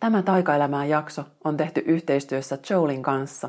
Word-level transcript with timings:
Tämä 0.00 0.22
taikaelämää 0.22 0.84
jakso 0.84 1.24
on 1.44 1.56
tehty 1.56 1.82
yhteistyössä 1.86 2.58
Joulin 2.70 3.02
kanssa. 3.02 3.48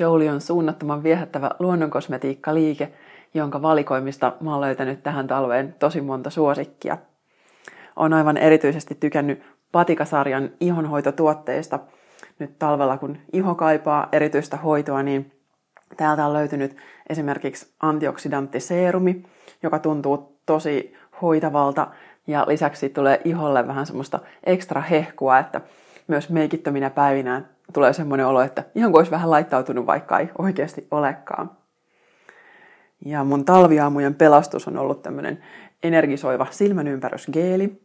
Jouli 0.00 0.28
on 0.28 0.40
suunnattoman 0.40 1.02
viehättävä 1.02 1.50
luonnonkosmetiikkaliike, 1.58 2.92
jonka 3.34 3.62
valikoimista 3.62 4.32
mä 4.40 4.52
oon 4.52 4.60
löytänyt 4.60 5.02
tähän 5.02 5.26
talveen 5.26 5.74
tosi 5.78 6.00
monta 6.00 6.30
suosikkia. 6.30 6.98
On 7.96 8.12
aivan 8.12 8.36
erityisesti 8.36 8.94
tykännyt 8.94 9.42
Patikasarjan 9.72 10.50
ihonhoitotuotteista. 10.60 11.78
Nyt 12.38 12.58
talvella, 12.58 12.98
kun 12.98 13.18
iho 13.32 13.54
kaipaa 13.54 14.08
erityistä 14.12 14.56
hoitoa, 14.56 15.02
niin 15.02 15.32
täältä 15.96 16.26
on 16.26 16.32
löytynyt 16.32 16.76
esimerkiksi 17.08 17.74
antioksidanttiseerumi, 17.80 19.22
joka 19.62 19.78
tuntuu 19.78 20.40
tosi 20.46 20.94
hoitavalta 21.22 21.86
ja 22.30 22.44
lisäksi 22.48 22.88
tulee 22.88 23.20
iholle 23.24 23.66
vähän 23.66 23.86
semmoista 23.86 24.18
ekstra 24.44 24.80
hehkua, 24.80 25.38
että 25.38 25.60
myös 26.08 26.28
meikittöminä 26.30 26.90
päivinä 26.90 27.42
tulee 27.72 27.92
semmoinen 27.92 28.26
olo, 28.26 28.40
että 28.40 28.64
ihan 28.74 28.92
kuin 28.92 29.00
olisi 29.00 29.10
vähän 29.10 29.30
laittautunut, 29.30 29.86
vaikka 29.86 30.18
ei 30.18 30.28
oikeasti 30.38 30.86
olekaan. 30.90 31.50
Ja 33.04 33.24
mun 33.24 33.44
talviaamujen 33.44 34.14
pelastus 34.14 34.68
on 34.68 34.78
ollut 34.78 35.02
tämmöinen 35.02 35.44
energisoiva 35.82 36.46
silmänympärysgeeli, 36.50 37.82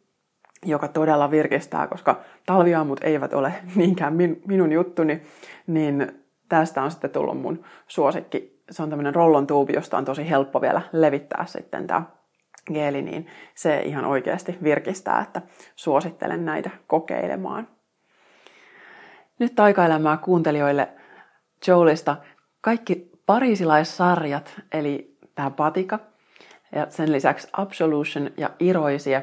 joka 0.65 0.87
todella 0.87 1.31
virkistää, 1.31 1.87
koska 1.87 2.21
talviaamut 2.45 2.99
eivät 3.03 3.33
ole 3.33 3.53
niinkään 3.75 4.13
min, 4.13 4.41
minun 4.47 4.71
juttuni, 4.71 5.21
niin 5.67 6.25
tästä 6.49 6.83
on 6.83 6.91
sitten 6.91 7.09
tullut 7.09 7.41
mun 7.41 7.63
suosikki. 7.87 8.63
Se 8.71 8.83
on 8.83 8.89
tämmöinen 8.89 9.15
rollon 9.15 9.47
tuubi, 9.47 9.73
josta 9.73 9.97
on 9.97 10.05
tosi 10.05 10.29
helppo 10.29 10.61
vielä 10.61 10.81
levittää 10.91 11.45
sitten 11.45 11.87
tämä 11.87 12.03
geeli, 12.73 13.01
niin 13.01 13.27
se 13.55 13.81
ihan 13.81 14.05
oikeasti 14.05 14.57
virkistää, 14.63 15.21
että 15.21 15.41
suosittelen 15.75 16.45
näitä 16.45 16.69
kokeilemaan. 16.87 17.67
Nyt 19.39 19.55
taikaelämää 19.55 20.17
kuuntelijoille 20.17 20.87
Joelista 21.67 22.15
kaikki 22.61 23.11
parisilaissarjat, 23.25 24.61
eli 24.71 25.17
tämä 25.35 25.51
Patika, 25.51 25.99
ja 26.75 26.87
sen 26.89 27.11
lisäksi 27.11 27.47
Absolution 27.53 28.31
ja 28.37 28.49
Iroisia, 28.59 29.21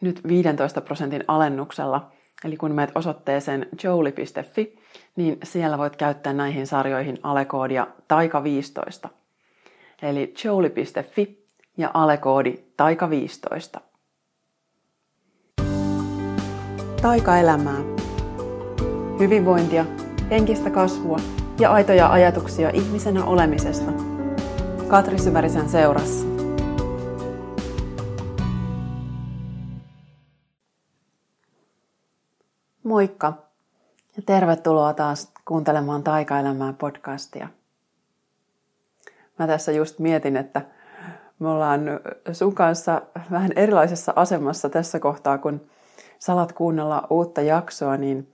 nyt 0.00 0.20
15 0.28 0.80
prosentin 0.80 1.24
alennuksella. 1.28 2.10
Eli 2.44 2.56
kun 2.56 2.72
menet 2.72 2.96
osoitteeseen 2.96 3.68
jouli.fi, 3.84 4.78
niin 5.16 5.38
siellä 5.42 5.78
voit 5.78 5.96
käyttää 5.96 6.32
näihin 6.32 6.66
sarjoihin 6.66 7.18
alekoodia 7.22 7.86
taika15. 7.86 9.08
Eli 10.02 10.34
jouli.fi 10.44 11.39
ja 11.76 11.90
alekoodi 11.94 12.64
taika15. 12.76 13.80
Taikaelämää. 17.02 17.78
Hyvinvointia, 19.18 19.86
henkistä 20.30 20.70
kasvua 20.70 21.18
ja 21.60 21.72
aitoja 21.72 22.12
ajatuksia 22.12 22.70
ihmisenä 22.70 23.24
olemisesta. 23.24 23.92
Katri 24.88 25.18
Syvärisen 25.18 25.68
seurassa. 25.68 26.26
Moikka 32.82 33.32
ja 34.16 34.22
tervetuloa 34.26 34.94
taas 34.94 35.32
kuuntelemaan 35.44 36.02
Taikaelämää 36.02 36.72
podcastia. 36.72 37.48
Mä 39.38 39.46
tässä 39.46 39.72
just 39.72 39.98
mietin, 39.98 40.36
että 40.36 40.62
me 41.40 41.48
ollaan 41.48 42.00
sun 42.32 42.54
kanssa 42.54 43.02
vähän 43.30 43.52
erilaisessa 43.56 44.12
asemassa 44.16 44.68
tässä 44.68 45.00
kohtaa, 45.00 45.38
kun 45.38 45.60
salat 46.18 46.52
kuunnella 46.52 47.06
uutta 47.10 47.40
jaksoa, 47.40 47.96
niin 47.96 48.28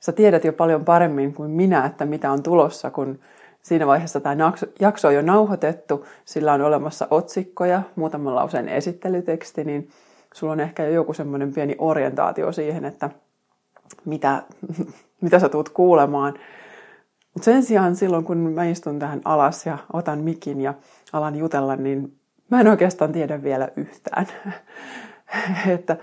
sä 0.00 0.12
tiedät 0.12 0.44
jo 0.44 0.52
paljon 0.52 0.84
paremmin 0.84 1.34
kuin 1.34 1.50
minä, 1.50 1.86
että 1.86 2.06
mitä 2.06 2.32
on 2.32 2.42
tulossa, 2.42 2.90
kun 2.90 3.18
siinä 3.62 3.86
vaiheessa 3.86 4.20
tämä 4.20 4.52
jakso 4.80 5.08
on 5.08 5.14
jo 5.14 5.22
nauhoitettu, 5.22 6.06
sillä 6.24 6.52
on 6.52 6.62
olemassa 6.62 7.06
otsikkoja, 7.10 7.82
muutaman 7.96 8.34
lauseen 8.34 8.68
esittelyteksti, 8.68 9.64
niin 9.64 9.88
sulla 10.34 10.52
on 10.52 10.60
ehkä 10.60 10.84
jo 10.84 10.90
joku 10.90 11.12
semmoinen 11.12 11.52
pieni 11.52 11.76
orientaatio 11.78 12.52
siihen, 12.52 12.84
että 12.84 13.10
mitä, 14.04 14.42
mitä 15.20 15.38
sä 15.38 15.48
tuut 15.48 15.68
kuulemaan. 15.68 16.34
Mutta 17.34 17.44
sen 17.44 17.62
sijaan 17.62 17.96
silloin, 17.96 18.24
kun 18.24 18.38
mä 18.38 18.64
istun 18.64 18.98
tähän 18.98 19.20
alas 19.24 19.66
ja 19.66 19.78
otan 19.92 20.18
mikin 20.18 20.60
ja 20.60 20.74
alan 21.12 21.36
jutella, 21.36 21.76
niin 21.76 22.16
Mä 22.54 22.60
en 22.60 22.68
oikeastaan 22.68 23.12
tiedä 23.12 23.42
vielä 23.42 23.68
yhtään. 23.76 24.26
että 25.74 25.96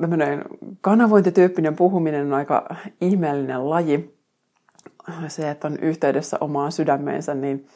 tämmöinen 0.00 0.38
mm, 0.38 0.76
kanavointityyppinen 0.80 1.76
puhuminen 1.76 2.26
on 2.26 2.34
aika 2.34 2.76
ihmeellinen 3.00 3.70
laji. 3.70 4.16
Se, 5.28 5.50
että 5.50 5.68
on 5.68 5.78
yhteydessä 5.78 6.38
omaan 6.40 6.72
sydämeensä, 6.72 7.34
niin 7.34 7.68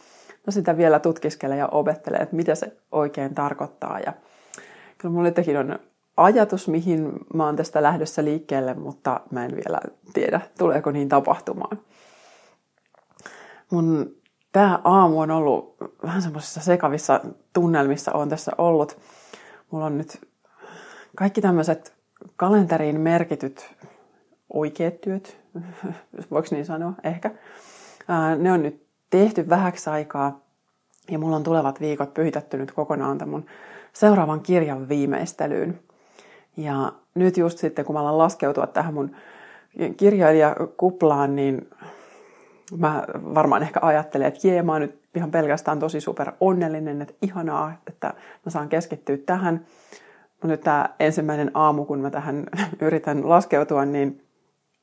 no 0.46 0.50
sitä 0.50 0.76
vielä 0.76 0.98
tutkiskelee 0.98 1.56
ja 1.56 1.66
opettelee, 1.66 2.20
että 2.20 2.36
mitä 2.36 2.54
se 2.54 2.76
oikein 2.92 3.34
tarkoittaa. 3.34 4.00
Ja 4.00 4.12
kyllä 4.98 5.14
mulla 5.14 5.30
tekin 5.30 5.56
on 5.56 5.78
ajatus, 6.16 6.68
mihin 6.68 7.12
mä 7.34 7.46
oon 7.46 7.56
tästä 7.56 7.82
lähdössä 7.82 8.24
liikkeelle, 8.24 8.74
mutta 8.74 9.20
mä 9.30 9.44
en 9.44 9.56
vielä 9.56 9.80
tiedä, 10.12 10.40
tuleeko 10.58 10.90
niin 10.90 11.08
tapahtumaan. 11.08 11.78
Mun 13.70 14.19
tämä 14.52 14.80
aamu 14.84 15.20
on 15.20 15.30
ollut 15.30 15.76
vähän 16.02 16.22
semmoisissa 16.22 16.60
sekavissa 16.60 17.20
tunnelmissa 17.52 18.12
on 18.12 18.28
tässä 18.28 18.52
ollut. 18.58 18.98
Mulla 19.70 19.86
on 19.86 19.98
nyt 19.98 20.20
kaikki 21.16 21.40
tämmöiset 21.40 21.92
kalenteriin 22.36 23.00
merkityt 23.00 23.74
oikeat 24.52 25.00
työt, 25.00 25.36
voiko 26.30 26.48
niin 26.50 26.66
sanoa, 26.66 26.92
ehkä. 27.04 27.30
Ne 28.38 28.52
on 28.52 28.62
nyt 28.62 28.86
tehty 29.10 29.48
vähäksi 29.48 29.90
aikaa 29.90 30.40
ja 31.10 31.18
mulla 31.18 31.36
on 31.36 31.42
tulevat 31.42 31.80
viikot 31.80 32.14
pyhitetty 32.14 32.56
nyt 32.56 32.72
kokonaan 32.72 33.18
tämän 33.18 33.44
seuraavan 33.92 34.40
kirjan 34.40 34.88
viimeistelyyn. 34.88 35.80
Ja 36.56 36.92
nyt 37.14 37.36
just 37.36 37.58
sitten, 37.58 37.84
kun 37.84 37.94
mä 37.94 38.00
alan 38.00 38.18
laskeutua 38.18 38.66
tähän 38.66 38.94
mun 38.94 39.16
kirjailijakuplaan, 39.96 41.36
niin 41.36 41.70
mä 42.76 43.04
varmaan 43.34 43.62
ehkä 43.62 43.80
ajattelen, 43.82 44.28
että 44.28 44.48
jee, 44.48 44.62
mä 44.62 44.72
oon 44.72 44.80
nyt 44.80 45.00
ihan 45.14 45.30
pelkästään 45.30 45.78
tosi 45.78 46.00
super 46.00 46.32
onnellinen, 46.40 47.02
että 47.02 47.14
ihanaa, 47.22 47.72
että 47.86 48.06
mä 48.46 48.50
saan 48.50 48.68
keskittyä 48.68 49.16
tähän. 49.16 49.66
Mutta 50.30 50.46
nyt 50.46 50.60
tämä 50.60 50.88
ensimmäinen 51.00 51.50
aamu, 51.54 51.84
kun 51.84 52.00
mä 52.00 52.10
tähän 52.10 52.46
yritän 52.80 53.28
laskeutua, 53.28 53.84
niin 53.84 54.22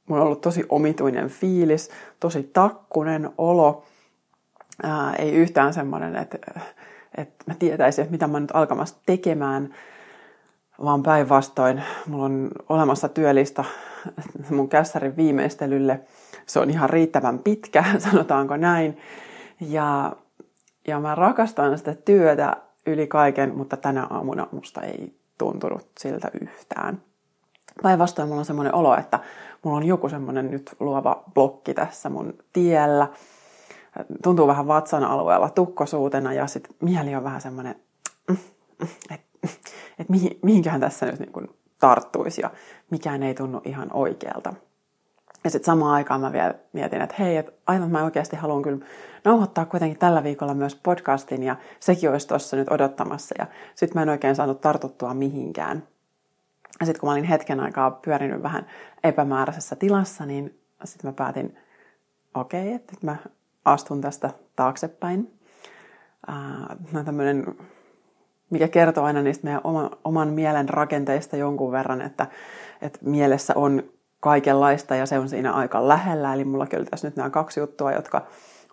mulla 0.08 0.22
on 0.22 0.26
ollut 0.26 0.42
tosi 0.42 0.66
omituinen 0.70 1.30
fiilis, 1.30 1.90
tosi 2.20 2.50
takkunen 2.54 3.30
olo. 3.38 3.86
Ää, 4.84 5.16
ei 5.16 5.32
yhtään 5.32 5.74
semmoinen, 5.74 6.16
että, 6.16 6.38
että 7.18 7.44
mä 7.48 7.54
tietäisin, 7.60 8.02
että 8.02 8.12
mitä 8.12 8.28
mä 8.28 8.40
nyt 8.40 8.52
alkamassa 8.54 8.96
tekemään, 9.06 9.76
vaan 10.84 11.04
päinvastoin 11.04 11.84
mulla 12.08 12.26
on 12.26 12.50
olemassa 12.70 13.10
työlista 13.10 13.64
mun 14.50 14.70
kässärin 14.70 15.18
viimeistelylle– 15.18 16.00
se 16.48 16.60
on 16.60 16.70
ihan 16.70 16.90
riittävän 16.90 17.40
pitkä, 17.40 17.84
sanotaanko 18.10 18.58
näin. 18.58 18.98
Ja, 19.62 20.12
ja 20.88 21.00
mä 21.00 21.16
rakastan 21.16 21.78
sitä 21.78 21.96
työtä 21.96 22.58
yli 22.86 23.08
kaiken, 23.08 23.56
mutta 23.56 23.78
tänä 23.78 24.08
aamuna 24.10 24.48
musta 24.52 24.82
ei 24.82 25.14
tuntunut 25.38 25.88
siltä 26.00 26.32
yhtään. 26.42 27.02
Päinvastoin 27.84 28.28
mulla 28.28 28.40
on 28.40 28.46
semmoinen 28.46 28.76
olo, 28.76 28.98
että 28.98 29.20
mulla 29.64 29.78
on 29.78 29.86
joku 29.86 30.10
semmoinen 30.10 30.52
nyt 30.52 30.76
luova 30.80 31.24
blokki 31.34 31.74
tässä 31.74 32.10
mun 32.10 32.34
tiellä. 32.54 33.08
Tuntuu 34.24 34.48
vähän 34.48 34.68
vatsan 34.68 35.04
alueella 35.04 35.50
tukkosuutena 35.50 36.34
ja 36.34 36.48
sitten 36.48 36.76
mieli 36.82 37.16
on 37.16 37.24
vähän 37.24 37.42
semmoinen, 37.42 37.76
että 39.12 39.28
et 40.00 40.10
mihin, 40.10 40.40
mihinkähän 40.42 40.82
tässä 40.82 41.06
nyt 41.06 41.20
niin 41.20 41.50
tarttuisi 41.80 42.42
ja 42.42 42.50
mikään 42.92 43.24
ei 43.24 43.34
tunnu 43.34 43.62
ihan 43.66 43.94
oikealta. 43.94 44.54
Ja 45.48 45.52
sitten 45.52 45.66
samaan 45.66 45.94
aikaan 45.94 46.22
mä 46.22 46.32
vielä 46.32 46.54
mietin, 46.74 47.02
että 47.02 47.16
hei, 47.20 47.38
että 47.38 47.52
aivan 47.68 47.92
mä 47.92 48.04
oikeasti 48.04 48.36
haluan 48.36 48.62
kyllä 48.62 48.86
nauhoittaa 49.24 49.66
kuitenkin 49.66 50.00
tällä 50.00 50.24
viikolla 50.24 50.54
myös 50.54 50.76
podcastin 50.76 51.44
ja 51.44 51.56
sekin 51.80 52.10
olisi 52.10 52.28
tuossa 52.28 52.58
nyt 52.58 52.72
odottamassa. 52.72 53.36
Ja 53.40 53.48
sitten 53.76 54.00
mä 54.00 54.02
en 54.02 54.10
oikein 54.10 54.36
saanut 54.36 54.62
tartuttua 54.62 55.14
mihinkään. 55.14 55.84
Ja 56.80 56.86
sitten 56.86 57.00
kun 57.00 57.10
mä 57.10 57.12
olin 57.12 57.24
hetken 57.24 57.60
aikaa 57.60 57.92
pyörinyt 57.92 58.44
vähän 58.44 58.66
epämääräisessä 59.04 59.76
tilassa, 59.76 60.26
niin 60.26 60.60
sitten 60.84 61.10
mä 61.10 61.14
päätin, 61.14 61.58
okei, 62.34 62.62
okay, 62.62 62.76
että 62.76 62.94
mä 63.02 63.16
astun 63.66 64.02
tästä 64.02 64.30
taaksepäin. 64.56 65.40
Äh, 66.30 67.06
tämmöinen, 67.06 67.56
mikä 68.50 68.68
kertoo 68.68 69.04
aina 69.04 69.22
niistä 69.22 69.44
meidän 69.44 69.62
oman, 69.64 69.90
oman 70.04 70.28
mielen 70.28 70.70
rakenteista 70.70 71.38
jonkun 71.38 71.72
verran, 71.72 72.02
että, 72.02 72.28
että 72.82 73.00
mielessä 73.02 73.54
on 73.56 73.97
kaikenlaista 74.20 74.96
ja 74.96 75.06
se 75.06 75.20
on 75.20 75.30
siinä 75.30 75.54
aika 75.54 75.88
lähellä. 75.88 76.34
Eli 76.34 76.46
mulla 76.46 76.68
oli 76.78 76.86
tässä 76.86 77.08
nyt 77.08 77.16
nämä 77.16 77.30
kaksi 77.30 77.60
juttua, 77.60 77.92
jotka 77.92 78.28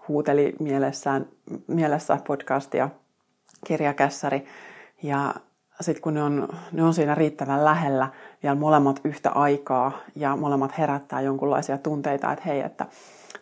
huuteli 0.09 0.55
mielessään, 0.61 1.27
mielessä 1.67 2.19
podcast 2.27 2.75
ja 2.75 2.89
kirjakässäri. 3.67 4.47
Ja 5.03 5.35
sitten 5.81 6.03
kun 6.03 6.15
ne 6.15 6.23
on, 6.23 6.49
ne 6.73 6.83
on 6.83 6.95
siinä 6.95 7.15
riittävän 7.15 7.65
lähellä 7.65 8.09
vielä 8.43 8.55
molemmat 8.55 9.01
yhtä 9.05 9.31
aikaa 9.31 9.93
ja 10.15 10.37
molemmat 10.37 10.79
herättää 10.79 11.21
jonkunlaisia 11.21 11.79
tunteita, 11.79 12.33
että 12.33 12.45
hei, 12.47 12.61
että 12.61 12.87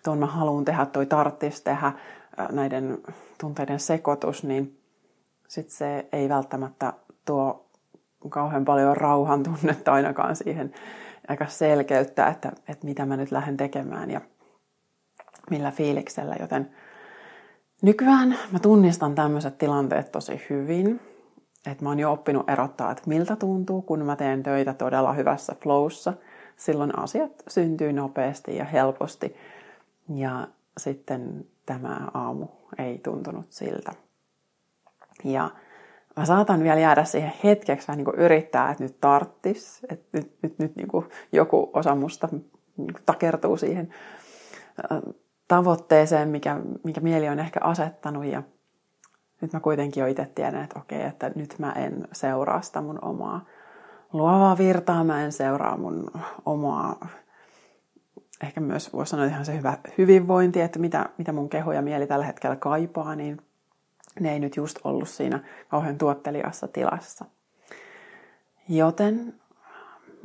tuon 0.05 0.19
mä 0.19 0.27
haluan 0.27 0.65
tehdä, 0.65 0.87
toi 0.87 1.07
tarttis 1.07 1.63
tehdä 1.63 1.93
näiden 2.53 2.99
tunteiden 3.41 3.81
sekoitus, 3.81 4.45
niin 4.45 4.79
sitten 5.49 5.77
se 5.77 6.07
ei 6.13 6.29
välttämättä 6.29 6.93
tuo 7.25 7.67
kauhean 8.29 8.65
paljon 8.65 8.97
rauhan 8.97 9.43
tunnetta 9.43 9.93
ainakaan 9.93 10.37
siihen 10.37 10.75
aika 11.29 11.47
selkeyttä, 11.47 12.27
että, 12.27 12.53
että 12.69 12.87
mitä 12.87 13.07
mä 13.07 13.17
nyt 13.17 13.33
lähden 13.33 13.57
tekemään 13.57 14.11
ja 14.11 14.21
millä 15.51 15.71
fiiliksellä. 15.71 16.37
Joten 16.41 16.71
nykyään 17.83 18.39
mä 18.53 18.59
tunnistan 18.59 19.15
tämmöiset 19.15 19.59
tilanteet 19.59 20.13
tosi 20.13 20.43
hyvin. 20.51 21.01
Että 21.67 21.85
mä 21.85 21.89
oon 21.89 21.99
jo 21.99 22.13
oppinut 22.13 22.51
erottaa, 22.51 22.91
että 22.91 23.03
miltä 23.07 23.37
tuntuu, 23.37 23.83
kun 23.83 24.05
mä 24.05 24.17
teen 24.17 24.43
töitä 24.43 24.75
todella 24.75 25.13
hyvässä 25.13 25.57
flowssa. 25.63 26.13
Silloin 26.57 26.99
asiat 26.99 27.33
syntyy 27.49 27.93
nopeasti 27.93 28.57
ja 28.57 28.65
helposti. 28.65 29.37
Ja 30.15 30.49
sitten 30.79 31.47
tämä 31.67 32.09
aamu 32.15 32.47
ei 32.79 32.99
tuntunut 32.99 33.47
siltä. 33.51 33.93
Ja 35.25 35.51
mä 36.17 36.25
saatan 36.25 36.63
vielä 36.63 36.81
jäädä 36.81 37.05
siihen 37.05 37.33
hetkeksi 37.45 37.89
vähän 37.89 38.05
niin 38.05 38.25
yrittää, 38.25 38.71
että 38.71 38.85
nyt 38.85 39.01
tarttis, 39.01 39.81
että 39.89 40.19
nyt, 40.19 40.33
nyt, 40.43 40.59
nyt 40.59 40.77
niin 40.77 40.89
joku 41.33 41.71
osa 41.73 41.95
musta 41.95 42.29
niin 42.77 42.95
takertuu 43.07 43.57
siihen 43.57 43.95
tavoitteeseen, 45.49 46.29
mikä, 46.29 46.57
mikä 46.85 47.01
mieli 47.01 47.29
on 47.29 47.39
ehkä 47.39 47.61
asettanut. 47.63 48.25
Ja 48.25 48.43
nyt 49.41 49.53
mä 49.53 49.61
kuitenkin 49.61 50.01
jo 50.01 50.07
itse 50.07 50.31
tiedän, 50.35 50.65
että 50.65 50.79
okei, 50.79 51.03
että 51.03 51.31
nyt 51.35 51.55
mä 51.59 51.73
en 51.73 52.09
seuraa 52.13 52.63
sitä 52.63 52.81
mun 52.81 52.99
omaa 53.05 53.45
luovaa 54.13 54.59
virtaa, 54.59 55.05
mä 55.05 55.25
en 55.25 55.33
seuraa 55.33 55.77
mun 55.77 56.11
omaa, 56.45 57.09
ehkä 58.43 58.61
myös 58.61 58.93
voisi 58.93 59.11
sanoa 59.11 59.27
ihan 59.27 59.45
se 59.45 59.57
hyvä 59.57 59.79
hyvinvointi, 59.99 60.61
että 60.61 60.79
mitä, 60.79 61.09
mitä 61.19 61.33
mun 61.33 61.49
keho 61.49 61.73
ja 61.73 61.83
mieli 61.83 62.07
tällä 62.07 62.27
hetkellä 62.27 62.57
kaipaa, 62.57 63.17
niin 63.17 63.41
ne 64.21 64.33
ei 64.33 64.41
nyt 64.41 64.57
just 64.57 64.79
ollut 64.85 65.09
siinä 65.09 65.41
kauhean 65.69 65.99
tuottelijassa 65.99 66.69
tilassa. 66.69 67.25
Joten 68.69 69.35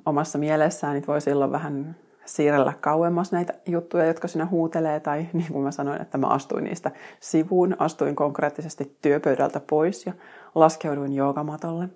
omassa 0.06 0.38
mielessään 0.38 0.96
nyt 0.96 1.08
voi 1.08 1.22
silloin 1.22 1.52
vähän 1.52 1.96
siirrellä 2.26 2.74
kauemmas 2.82 3.32
näitä 3.32 3.54
juttuja, 3.66 4.06
jotka 4.06 4.28
sinä 4.28 4.46
huutelee, 4.46 5.00
tai 5.00 5.28
niin 5.34 5.52
kuin 5.52 5.64
mä 5.64 5.72
sanoin, 5.72 6.02
että 6.02 6.18
mä 6.18 6.28
astuin 6.28 6.64
niistä 6.64 6.92
sivuun, 7.20 7.76
astuin 7.80 8.16
konkreettisesti 8.16 8.98
työpöydältä 9.02 9.60
pois 9.60 10.06
ja 10.06 10.14
laskeuduin 10.56 11.14
joogamatolle. 11.14 11.90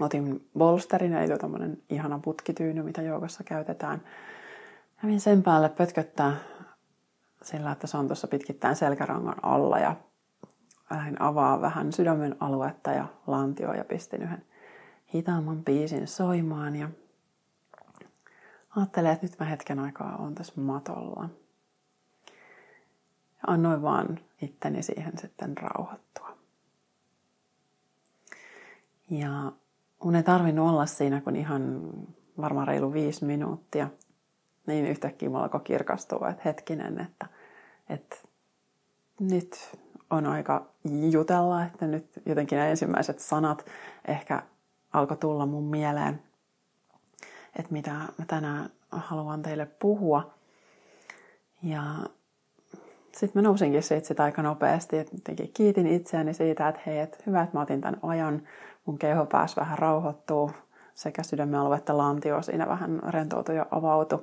Otin 0.00 0.48
bolsterin, 0.58 1.12
eli 1.12 1.38
tämmöinen 1.38 1.78
ihana 1.90 2.18
putkityyny, 2.18 2.82
mitä 2.82 3.02
joogassa 3.02 3.44
käytetään. 3.44 4.02
Kävin 5.02 5.20
sen 5.20 5.42
päälle 5.42 5.68
pötköttää 5.68 6.36
sillä, 7.42 7.72
että 7.72 7.86
se 7.86 7.96
on 7.96 8.06
tuossa 8.06 8.28
pitkittäin 8.28 8.76
selkärangan 8.76 9.44
alla 9.44 9.78
ja 9.78 9.96
lähdin 10.90 11.22
avaa 11.22 11.60
vähän 11.60 11.92
sydämen 11.92 12.36
aluetta 12.40 12.90
ja 12.90 13.06
lantioa 13.26 13.74
ja 13.74 13.84
pistin 13.84 14.22
yhden 14.22 14.44
hitaamman 15.14 15.64
biisin 15.64 16.08
soimaan 16.08 16.76
ja 16.76 16.88
ajattelin, 18.76 19.10
että 19.10 19.26
nyt 19.26 19.38
mä 19.38 19.46
hetken 19.46 19.78
aikaa 19.78 20.16
on 20.16 20.34
tässä 20.34 20.52
matolla. 20.56 21.28
Ja 23.32 23.44
annoin 23.46 23.82
vaan 23.82 24.18
itteni 24.42 24.82
siihen 24.82 25.18
sitten 25.18 25.56
rauhoittua. 25.56 26.36
Ja 29.10 29.52
mun 30.04 30.16
ei 30.16 30.22
tarvinnut 30.22 30.68
olla 30.68 30.86
siinä 30.86 31.20
kun 31.20 31.36
ihan 31.36 31.92
varmaan 32.40 32.68
reilu 32.68 32.92
viisi 32.92 33.24
minuuttia. 33.24 33.88
Niin 34.66 34.86
yhtäkkiä 34.86 35.28
mulla 35.28 35.42
alkoi 35.42 35.60
kirkastua, 35.60 36.28
että 36.28 36.42
hetkinen, 36.44 37.00
että, 37.00 37.26
että 37.88 38.16
nyt 39.20 39.78
on 40.10 40.26
aika 40.26 40.66
jutella, 41.10 41.64
että 41.64 41.86
nyt 41.86 42.06
jotenkin 42.26 42.56
nämä 42.56 42.68
ensimmäiset 42.68 43.18
sanat 43.18 43.66
ehkä 44.08 44.42
alkoi 44.92 45.16
tulla 45.16 45.46
mun 45.46 45.64
mieleen, 45.64 46.22
että 47.58 47.72
mitä 47.72 47.90
mä 47.90 48.24
tänään 48.26 48.70
haluan 48.90 49.42
teille 49.42 49.66
puhua. 49.66 50.34
Ja 51.62 51.82
sitten 53.12 53.42
mä 53.42 53.48
nousinkin 53.48 53.82
siitä 53.82 54.08
sit 54.08 54.20
aika 54.20 54.42
nopeasti, 54.42 54.98
että 54.98 55.32
kiitin 55.54 55.86
itseäni 55.86 56.34
siitä, 56.34 56.68
että 56.68 56.80
hei, 56.86 56.98
että 56.98 57.18
hyvä, 57.26 57.42
että 57.42 57.56
mä 57.56 57.62
otin 57.62 57.80
tämän 57.80 58.00
ajan. 58.02 58.42
Mun 58.86 58.98
keho 58.98 59.26
pääsi 59.26 59.56
vähän 59.56 59.78
rauhoittuu, 59.78 60.50
sekä 60.94 61.22
sydämen 61.22 61.60
alue 61.60 61.76
että 61.76 61.98
lantio 61.98 62.42
siinä 62.42 62.68
vähän 62.68 63.00
rentoutui 63.08 63.56
ja 63.56 63.66
avautui. 63.70 64.22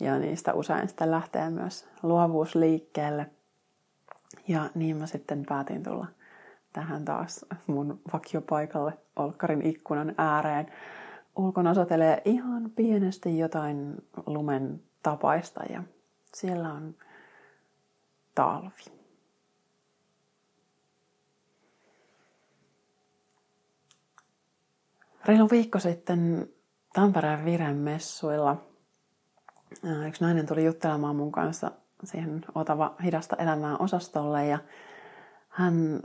Ja 0.00 0.18
niistä 0.18 0.54
usein 0.54 0.88
sitten 0.88 1.10
lähtee 1.10 1.50
myös 1.50 1.88
luovuus 2.02 2.54
liikkeelle– 2.54 3.26
ja 4.48 4.70
niin 4.74 4.96
mä 4.96 5.06
sitten 5.06 5.44
päätin 5.48 5.82
tulla 5.82 6.06
tähän 6.72 7.04
taas 7.04 7.44
mun 7.66 8.00
vakiopaikalle 8.12 8.98
Olkkarin 9.16 9.66
ikkunan 9.66 10.14
ääreen. 10.18 10.66
Ulkona 11.36 11.74
satelee 11.74 12.22
ihan 12.24 12.70
pienesti 12.76 13.38
jotain 13.38 13.94
lumen 14.26 14.82
tapaista 15.02 15.64
ja 15.64 15.82
siellä 16.34 16.72
on 16.72 16.94
talvi. 18.34 18.84
Reilu 25.24 25.50
viikko 25.50 25.78
sitten 25.78 26.48
Tampereen 26.92 27.44
Viren 27.44 27.76
messuilla 27.76 28.56
yksi 30.08 30.24
nainen 30.24 30.46
tuli 30.46 30.64
juttelemaan 30.64 31.16
mun 31.16 31.32
kanssa 31.32 31.70
siihen 32.04 32.44
Otava 32.54 32.94
hidasta 33.04 33.36
elämää 33.36 33.76
osastolle 33.76 34.46
ja 34.46 34.58
hän 35.48 36.00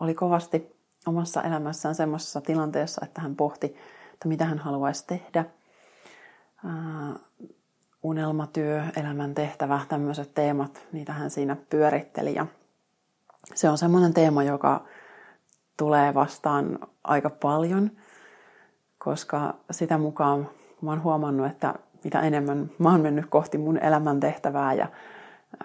oli 0.00 0.14
kovasti 0.14 0.76
omassa 1.06 1.42
elämässään 1.42 1.94
semmoisessa 1.94 2.40
tilanteessa, 2.40 3.00
että 3.04 3.20
hän 3.20 3.36
pohti, 3.36 3.66
että 4.12 4.28
mitä 4.28 4.44
hän 4.44 4.58
haluaisi 4.58 5.06
tehdä. 5.06 5.44
Uh, 6.64 7.20
unelmatyö, 8.02 8.82
elämän 8.96 9.34
tehtävä, 9.34 9.80
tämmöiset 9.88 10.34
teemat, 10.34 10.86
niitä 10.92 11.12
hän 11.12 11.30
siinä 11.30 11.56
pyöritteli. 11.70 12.34
Ja 12.34 12.46
se 13.54 13.70
on 13.70 13.78
semmoinen 13.78 14.14
teema, 14.14 14.42
joka 14.42 14.84
tulee 15.76 16.14
vastaan 16.14 16.78
aika 17.04 17.30
paljon, 17.30 17.90
koska 18.98 19.54
sitä 19.70 19.98
mukaan 19.98 20.48
mä 20.80 20.90
oon 20.90 21.02
huomannut, 21.02 21.46
että 21.46 21.74
mitä 22.04 22.20
enemmän 22.20 22.70
mä 22.78 22.90
oon 22.90 23.00
mennyt 23.00 23.26
kohti 23.26 23.58
mun 23.58 23.78
elämäntehtävää 23.78 24.74
ja 24.74 24.88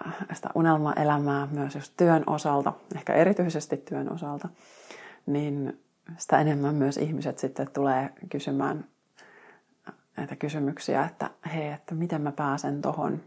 äh, 0.06 0.14
sitä 0.32 0.48
unelmaelämää 0.54 1.48
myös 1.50 1.74
just 1.74 1.92
työn 1.96 2.22
osalta, 2.26 2.72
ehkä 2.96 3.14
erityisesti 3.14 3.76
työn 3.76 4.12
osalta, 4.12 4.48
niin 5.26 5.80
sitä 6.16 6.40
enemmän 6.40 6.74
myös 6.74 6.96
ihmiset 6.96 7.38
sitten 7.38 7.70
tulee 7.72 8.10
kysymään 8.30 8.84
näitä 10.16 10.36
kysymyksiä, 10.36 11.04
että 11.04 11.30
hei, 11.54 11.68
että 11.68 11.94
miten 11.94 12.22
mä 12.22 12.32
pääsen 12.32 12.82
tohon. 12.82 13.20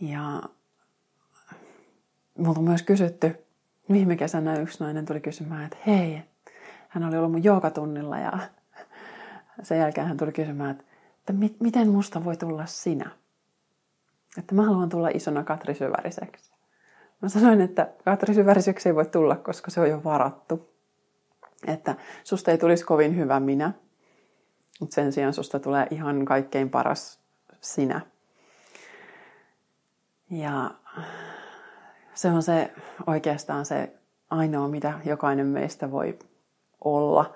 Ja 0.00 0.42
multa 2.38 2.60
on 2.60 2.64
myös 2.64 2.82
kysytty, 2.82 3.44
viime 3.92 4.16
kesänä 4.16 4.58
yksi 4.58 4.84
nainen 4.84 5.06
tuli 5.06 5.20
kysymään, 5.20 5.64
että 5.64 5.76
hei, 5.86 6.22
hän 6.88 7.04
oli 7.04 7.16
ollut 7.16 7.32
mun 7.32 7.44
joogatunnilla 7.44 8.18
ja 8.18 8.32
sen 9.62 9.78
jälkeen 9.78 10.06
hän 10.06 10.16
tuli 10.16 10.32
kysymään, 10.32 10.70
että 10.70 10.84
että 11.24 11.32
mi- 11.32 11.56
miten 11.60 11.88
musta 11.88 12.24
voi 12.24 12.36
tulla 12.36 12.66
sinä. 12.66 13.10
Että 14.38 14.54
mä 14.54 14.62
haluan 14.62 14.88
tulla 14.88 15.08
isona 15.08 15.44
Katri 15.44 15.74
Syväriseksi. 15.74 16.52
Mä 17.22 17.28
sanoin, 17.28 17.60
että 17.60 17.92
Katri 18.04 18.34
Syväriseksi 18.34 18.88
ei 18.88 18.94
voi 18.94 19.06
tulla, 19.06 19.36
koska 19.36 19.70
se 19.70 19.80
on 19.80 19.90
jo 19.90 20.04
varattu. 20.04 20.74
Että 21.66 21.94
susta 22.24 22.50
ei 22.50 22.58
tulisi 22.58 22.84
kovin 22.84 23.16
hyvä 23.16 23.40
minä, 23.40 23.72
mutta 24.80 24.94
sen 24.94 25.12
sijaan 25.12 25.32
susta 25.32 25.60
tulee 25.60 25.86
ihan 25.90 26.24
kaikkein 26.24 26.70
paras 26.70 27.20
sinä. 27.60 28.00
Ja 30.30 30.70
se 32.14 32.28
on 32.28 32.42
se 32.42 32.72
oikeastaan 33.06 33.66
se 33.66 33.92
ainoa, 34.30 34.68
mitä 34.68 35.00
jokainen 35.04 35.46
meistä 35.46 35.90
voi 35.90 36.18
olla. 36.84 37.34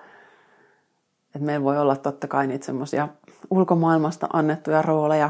Että 1.35 1.45
meillä 1.45 1.63
voi 1.63 1.77
olla 1.77 1.95
totta 1.95 2.27
kai 2.27 2.47
niitä 2.47 2.65
semmoisia 2.65 3.07
ulkomaailmasta 3.49 4.27
annettuja 4.33 4.81
rooleja. 4.81 5.29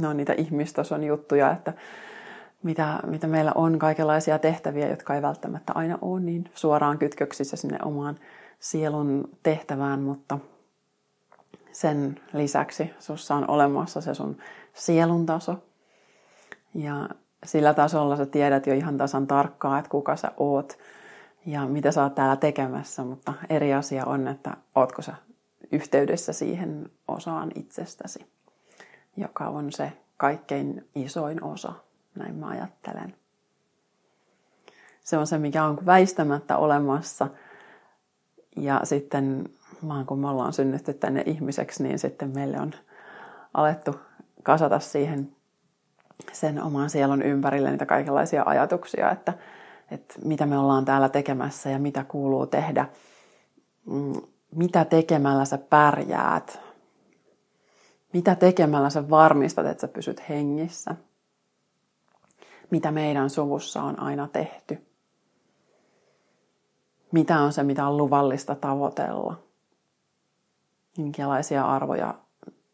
Ne 0.00 0.08
on 0.08 0.16
niitä 0.16 0.32
ihmistason 0.32 1.04
juttuja, 1.04 1.52
että 1.52 1.72
mitä, 2.62 3.00
mitä 3.06 3.26
meillä 3.26 3.52
on 3.54 3.78
kaikenlaisia 3.78 4.38
tehtäviä, 4.38 4.88
jotka 4.88 5.14
ei 5.14 5.22
välttämättä 5.22 5.72
aina 5.74 5.98
ole 6.02 6.20
niin 6.20 6.50
suoraan 6.54 6.98
kytköksissä 6.98 7.56
sinne 7.56 7.78
omaan 7.84 8.18
sielun 8.58 9.28
tehtävään, 9.42 10.00
mutta 10.00 10.38
sen 11.72 12.20
lisäksi 12.32 12.90
sussa 12.98 13.34
on 13.34 13.50
olemassa 13.50 14.00
se 14.00 14.14
sun 14.14 14.36
sielun 14.74 15.26
taso. 15.26 15.56
Ja 16.74 17.08
sillä 17.44 17.74
tasolla 17.74 18.16
sä 18.16 18.26
tiedät 18.26 18.66
jo 18.66 18.74
ihan 18.74 18.98
tasan 18.98 19.26
tarkkaa, 19.26 19.78
että 19.78 19.90
kuka 19.90 20.16
sä 20.16 20.32
oot 20.36 20.78
ja 21.46 21.66
mitä 21.66 21.92
sä 21.92 22.02
oot 22.02 22.14
täällä 22.14 22.36
tekemässä, 22.36 23.04
mutta 23.04 23.32
eri 23.50 23.74
asia 23.74 24.04
on, 24.04 24.28
että 24.28 24.56
ootko 24.74 25.02
sä 25.02 25.14
yhteydessä 25.72 26.32
siihen 26.32 26.90
osaan 27.08 27.50
itsestäsi, 27.54 28.26
joka 29.16 29.48
on 29.48 29.72
se 29.72 29.92
kaikkein 30.16 30.88
isoin 30.94 31.44
osa, 31.44 31.72
näin 32.14 32.34
mä 32.34 32.48
ajattelen. 32.48 33.14
Se 35.04 35.18
on 35.18 35.26
se, 35.26 35.38
mikä 35.38 35.64
on 35.64 35.86
väistämättä 35.86 36.56
olemassa. 36.56 37.28
Ja 38.56 38.80
sitten 38.84 39.48
vaan 39.88 40.06
kun 40.06 40.18
me 40.18 40.28
ollaan 40.28 40.52
synnytty 40.52 40.94
tänne 40.94 41.22
ihmiseksi, 41.26 41.82
niin 41.82 41.98
sitten 41.98 42.32
meille 42.34 42.60
on 42.60 42.72
alettu 43.54 44.00
kasata 44.42 44.80
siihen 44.80 45.36
sen 46.32 46.62
oman 46.62 46.90
sielun 46.90 47.22
ympärille 47.22 47.70
niitä 47.70 47.86
kaikenlaisia 47.86 48.42
ajatuksia, 48.46 49.10
että, 49.10 49.32
että 49.90 50.14
mitä 50.24 50.46
me 50.46 50.58
ollaan 50.58 50.84
täällä 50.84 51.08
tekemässä 51.08 51.70
ja 51.70 51.78
mitä 51.78 52.04
kuuluu 52.04 52.46
tehdä. 52.46 52.88
Mitä 54.54 54.84
tekemällä 54.84 55.44
sä 55.44 55.58
pärjäät? 55.58 56.60
Mitä 58.12 58.34
tekemällä 58.34 58.90
sä 58.90 59.10
varmistat, 59.10 59.66
että 59.66 59.80
sä 59.80 59.88
pysyt 59.88 60.28
hengissä? 60.28 60.94
Mitä 62.70 62.90
meidän 62.90 63.30
suvussa 63.30 63.82
on 63.82 64.00
aina 64.00 64.28
tehty? 64.28 64.86
Mitä 67.12 67.40
on 67.40 67.52
se, 67.52 67.62
mitä 67.62 67.88
on 67.88 67.96
luvallista 67.96 68.54
tavoitella? 68.54 69.42
Minkälaisia 70.98 71.64
arvoja 71.64 72.14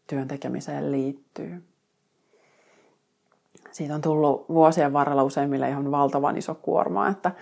työn 0.06 0.28
tekemiseen 0.28 0.92
liittyy? 0.92 1.64
Siitä 3.70 3.94
on 3.94 4.00
tullut 4.00 4.48
vuosien 4.48 4.92
varrella 4.92 5.22
useimmille 5.22 5.68
ihan 5.68 5.90
valtavan 5.90 6.36
iso 6.36 6.54
kuorma, 6.54 7.08
että, 7.08 7.32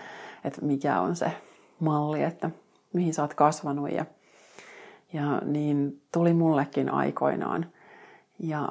että 0.45 0.65
mikä 0.65 1.01
on 1.01 1.17
se 1.17 1.33
malli, 1.81 2.23
että 2.23 2.51
mihin 2.93 3.15
sä 3.15 3.23
oot 3.23 3.35
kasvanut 3.35 3.91
ja 3.93 4.05
ja 5.13 5.41
niin 5.45 6.03
tuli 6.13 6.33
mullekin 6.33 6.93
aikoinaan. 6.93 7.67
Ja 8.39 8.69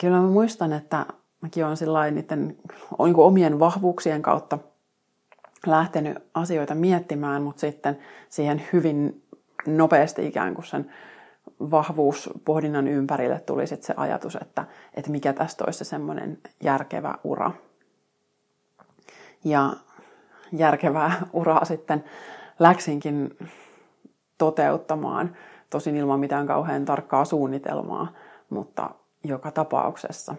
kyllä 0.00 0.16
mä 0.16 0.26
muistan, 0.26 0.72
että 0.72 1.06
mäkin 1.40 1.64
olen 1.64 1.76
sillä 1.76 2.10
niiden 2.10 2.56
niin 2.98 3.16
omien 3.16 3.58
vahvuuksien 3.58 4.22
kautta 4.22 4.58
lähtenyt 5.66 6.18
asioita 6.34 6.74
miettimään, 6.74 7.42
mutta 7.42 7.60
sitten 7.60 7.98
siihen 8.28 8.62
hyvin 8.72 9.22
nopeasti 9.66 10.26
ikään 10.26 10.54
kuin 10.54 10.64
sen 10.64 10.90
vahvuuspohdinnan 11.60 12.88
ympärille 12.88 13.40
tuli 13.40 13.66
sitten 13.66 13.86
se 13.86 13.94
ajatus, 13.96 14.38
että, 14.40 14.64
että 14.94 15.10
mikä 15.10 15.32
tästä 15.32 15.64
olisi 15.64 15.78
se 15.78 15.84
semmoinen 15.84 16.38
järkevä 16.62 17.14
ura. 17.24 17.50
Ja 19.44 19.72
järkevää 20.52 21.26
uraa 21.32 21.64
sitten 21.64 22.04
läksinkin 22.58 23.36
toteuttamaan 24.38 25.36
tosin 25.74 25.96
ilman 25.96 26.20
mitään 26.20 26.46
kauhean 26.46 26.84
tarkkaa 26.84 27.24
suunnitelmaa, 27.24 28.12
mutta 28.50 28.90
joka 29.24 29.50
tapauksessa. 29.50 30.34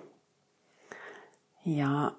Ja 1.65 2.12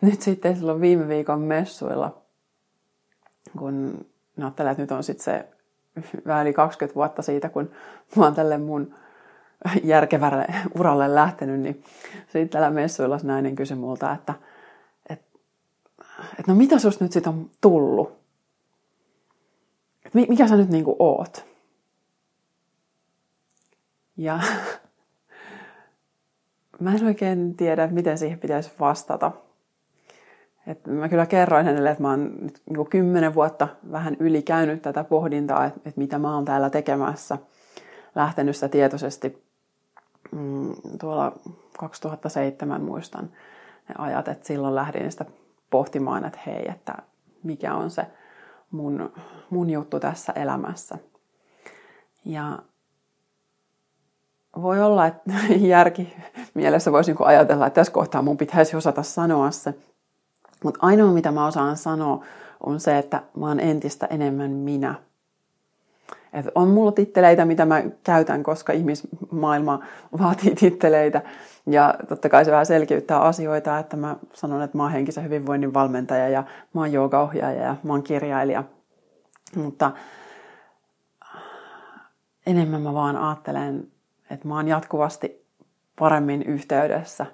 nyt 0.00 0.22
sitten 0.22 0.56
silloin 0.56 0.80
viime 0.80 1.08
viikon 1.08 1.40
messuilla, 1.40 2.22
kun 3.58 4.06
ajattelen, 4.38 4.70
että 4.70 4.82
nyt 4.82 4.92
on 4.92 5.04
sitten 5.04 5.24
se 5.24 5.48
vähän 6.26 6.46
yli 6.46 6.52
20 6.52 6.94
vuotta 6.94 7.22
siitä, 7.22 7.48
kun 7.48 7.70
mä 8.16 8.24
oon 8.24 8.34
tälle 8.34 8.58
mun 8.58 8.94
järkevälle 9.82 10.46
uralle 10.78 11.14
lähtenyt, 11.14 11.60
niin 11.60 11.84
sitten 12.22 12.48
tällä 12.48 12.70
messuilla 12.70 13.18
nainen 13.22 13.54
kysyi 13.54 13.76
multa, 13.76 14.12
että, 14.12 14.34
että, 15.10 15.38
että 16.38 16.52
no 16.52 16.54
mitä 16.54 16.78
susta 16.78 17.04
nyt 17.04 17.12
sitten 17.12 17.32
on 17.32 17.50
tullut? 17.60 18.20
Että 20.04 20.18
mikä 20.28 20.48
sä 20.48 20.56
nyt 20.56 20.68
niinku 20.68 20.96
oot? 20.98 21.49
Ja 24.20 24.40
mä 26.80 26.94
en 26.94 27.04
oikein 27.04 27.56
tiedä, 27.56 27.86
miten 27.86 28.18
siihen 28.18 28.38
pitäisi 28.38 28.70
vastata. 28.80 29.32
Et 30.66 30.86
mä 30.86 31.08
kyllä 31.08 31.26
kerroin 31.26 31.66
hänelle, 31.66 31.90
että 31.90 32.02
mä 32.02 32.10
oon 32.10 32.32
nyt 32.40 32.62
niin 32.70 32.86
kymmenen 32.90 33.34
vuotta 33.34 33.68
vähän 33.92 34.16
yli 34.20 34.42
käynyt 34.42 34.82
tätä 34.82 35.04
pohdintaa, 35.04 35.64
että, 35.64 35.80
että 35.84 36.00
mitä 36.00 36.18
mä 36.18 36.34
oon 36.34 36.44
täällä 36.44 36.70
tekemässä. 36.70 37.38
Lähtenyt 38.14 38.56
sitä 38.56 38.68
tietoisesti 38.68 39.44
mm, 40.32 40.74
tuolla 41.00 41.32
2007 41.78 42.82
muistan 42.82 43.30
ne 43.88 43.94
ajat, 43.98 44.28
että 44.28 44.46
silloin 44.46 44.74
lähdin 44.74 45.12
sitä 45.12 45.24
pohtimaan, 45.70 46.24
että 46.24 46.38
hei, 46.46 46.70
että 46.70 46.94
mikä 47.42 47.74
on 47.74 47.90
se 47.90 48.06
mun, 48.70 49.12
mun 49.50 49.70
juttu 49.70 50.00
tässä 50.00 50.32
elämässä. 50.32 50.98
Ja 52.24 52.58
voi 54.56 54.82
olla, 54.82 55.06
että 55.06 55.30
järki 55.56 56.16
mielessä 56.54 56.92
voisi 56.92 57.10
niinku 57.10 57.24
ajatella, 57.24 57.66
että 57.66 57.80
tässä 57.80 57.92
kohtaa 57.92 58.22
mun 58.22 58.36
pitäisi 58.36 58.76
osata 58.76 59.02
sanoa 59.02 59.50
se. 59.50 59.74
Mutta 60.64 60.78
ainoa, 60.82 61.12
mitä 61.12 61.30
mä 61.30 61.46
osaan 61.46 61.76
sanoa, 61.76 62.24
on 62.60 62.80
se, 62.80 62.98
että 62.98 63.22
mä 63.36 63.48
oon 63.48 63.60
entistä 63.60 64.06
enemmän 64.06 64.50
minä. 64.50 64.94
Et 66.32 66.46
on 66.54 66.68
mulla 66.68 66.92
titteleitä, 66.92 67.44
mitä 67.44 67.64
mä 67.64 67.82
käytän, 68.04 68.42
koska 68.42 68.72
ihmismaailma 68.72 69.80
vaatii 70.18 70.54
titteleitä. 70.54 71.22
Ja 71.66 71.94
totta 72.08 72.28
kai 72.28 72.44
se 72.44 72.50
vähän 72.50 72.66
selkiyttää 72.66 73.20
asioita, 73.20 73.78
että 73.78 73.96
mä 73.96 74.16
sanon, 74.32 74.62
että 74.62 74.76
mä 74.76 74.82
oon 74.82 74.92
henkisen 74.92 75.24
hyvinvoinnin 75.24 75.74
valmentaja 75.74 76.28
ja 76.28 76.44
mä 76.74 76.80
oon 76.80 76.92
joogaohjaaja 76.92 77.62
ja 77.62 77.76
mä 77.82 77.92
oon 77.92 78.02
kirjailija. 78.02 78.64
Mutta 79.56 79.92
enemmän 82.46 82.82
mä 82.82 82.94
vaan 82.94 83.16
ajattelen 83.16 83.88
että 84.30 84.48
mä 84.48 84.54
oon 84.54 84.68
jatkuvasti 84.68 85.46
paremmin 85.98 86.42
yhteydessä 86.42 87.26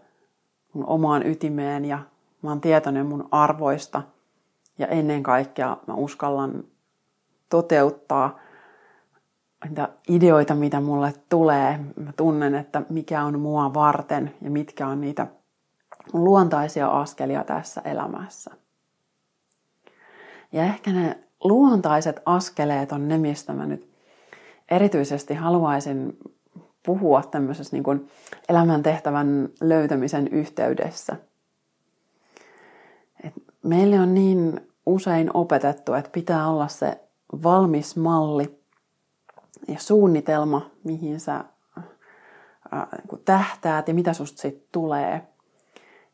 mun 0.72 0.86
omaan 0.86 1.26
ytimeen 1.26 1.84
ja 1.84 1.98
mä 2.42 2.50
oon 2.50 2.60
tietoinen 2.60 3.06
mun 3.06 3.28
arvoista 3.30 4.02
ja 4.78 4.86
ennen 4.86 5.22
kaikkea 5.22 5.76
mä 5.86 5.94
uskallan 5.94 6.64
toteuttaa 7.48 8.38
niitä 9.68 9.88
ideoita, 10.08 10.54
mitä 10.54 10.80
mulle 10.80 11.12
tulee. 11.28 11.78
Mä 11.96 12.12
tunnen, 12.16 12.54
että 12.54 12.82
mikä 12.88 13.24
on 13.24 13.40
mua 13.40 13.74
varten 13.74 14.34
ja 14.42 14.50
mitkä 14.50 14.86
on 14.86 15.00
niitä 15.00 15.26
luontaisia 16.12 16.88
askelia 16.88 17.44
tässä 17.44 17.80
elämässä. 17.84 18.50
Ja 20.52 20.62
ehkä 20.62 20.92
ne 20.92 21.18
luontaiset 21.44 22.22
askeleet 22.26 22.92
on 22.92 23.08
ne, 23.08 23.18
mistä 23.18 23.52
mä 23.52 23.66
nyt 23.66 23.90
erityisesti 24.70 25.34
haluaisin 25.34 26.18
puhua 26.86 27.22
tämmöisessä 27.22 27.76
niin 27.76 27.84
kuin 27.84 28.08
elämäntehtävän 28.48 29.48
löytämisen 29.60 30.28
yhteydessä. 30.28 31.16
Et 33.24 33.34
meille 33.62 34.00
on 34.00 34.14
niin 34.14 34.60
usein 34.86 35.30
opetettu, 35.34 35.94
että 35.94 36.10
pitää 36.10 36.48
olla 36.48 36.68
se 36.68 37.00
valmis 37.42 37.96
malli 37.96 38.58
ja 39.68 39.78
suunnitelma, 39.78 40.70
mihin 40.84 41.20
sä 41.20 41.44
niin 43.10 43.22
tähtäät 43.24 43.88
ja 43.88 43.94
mitä 43.94 44.12
susta 44.12 44.42
sitten 44.42 44.68
tulee. 44.72 45.22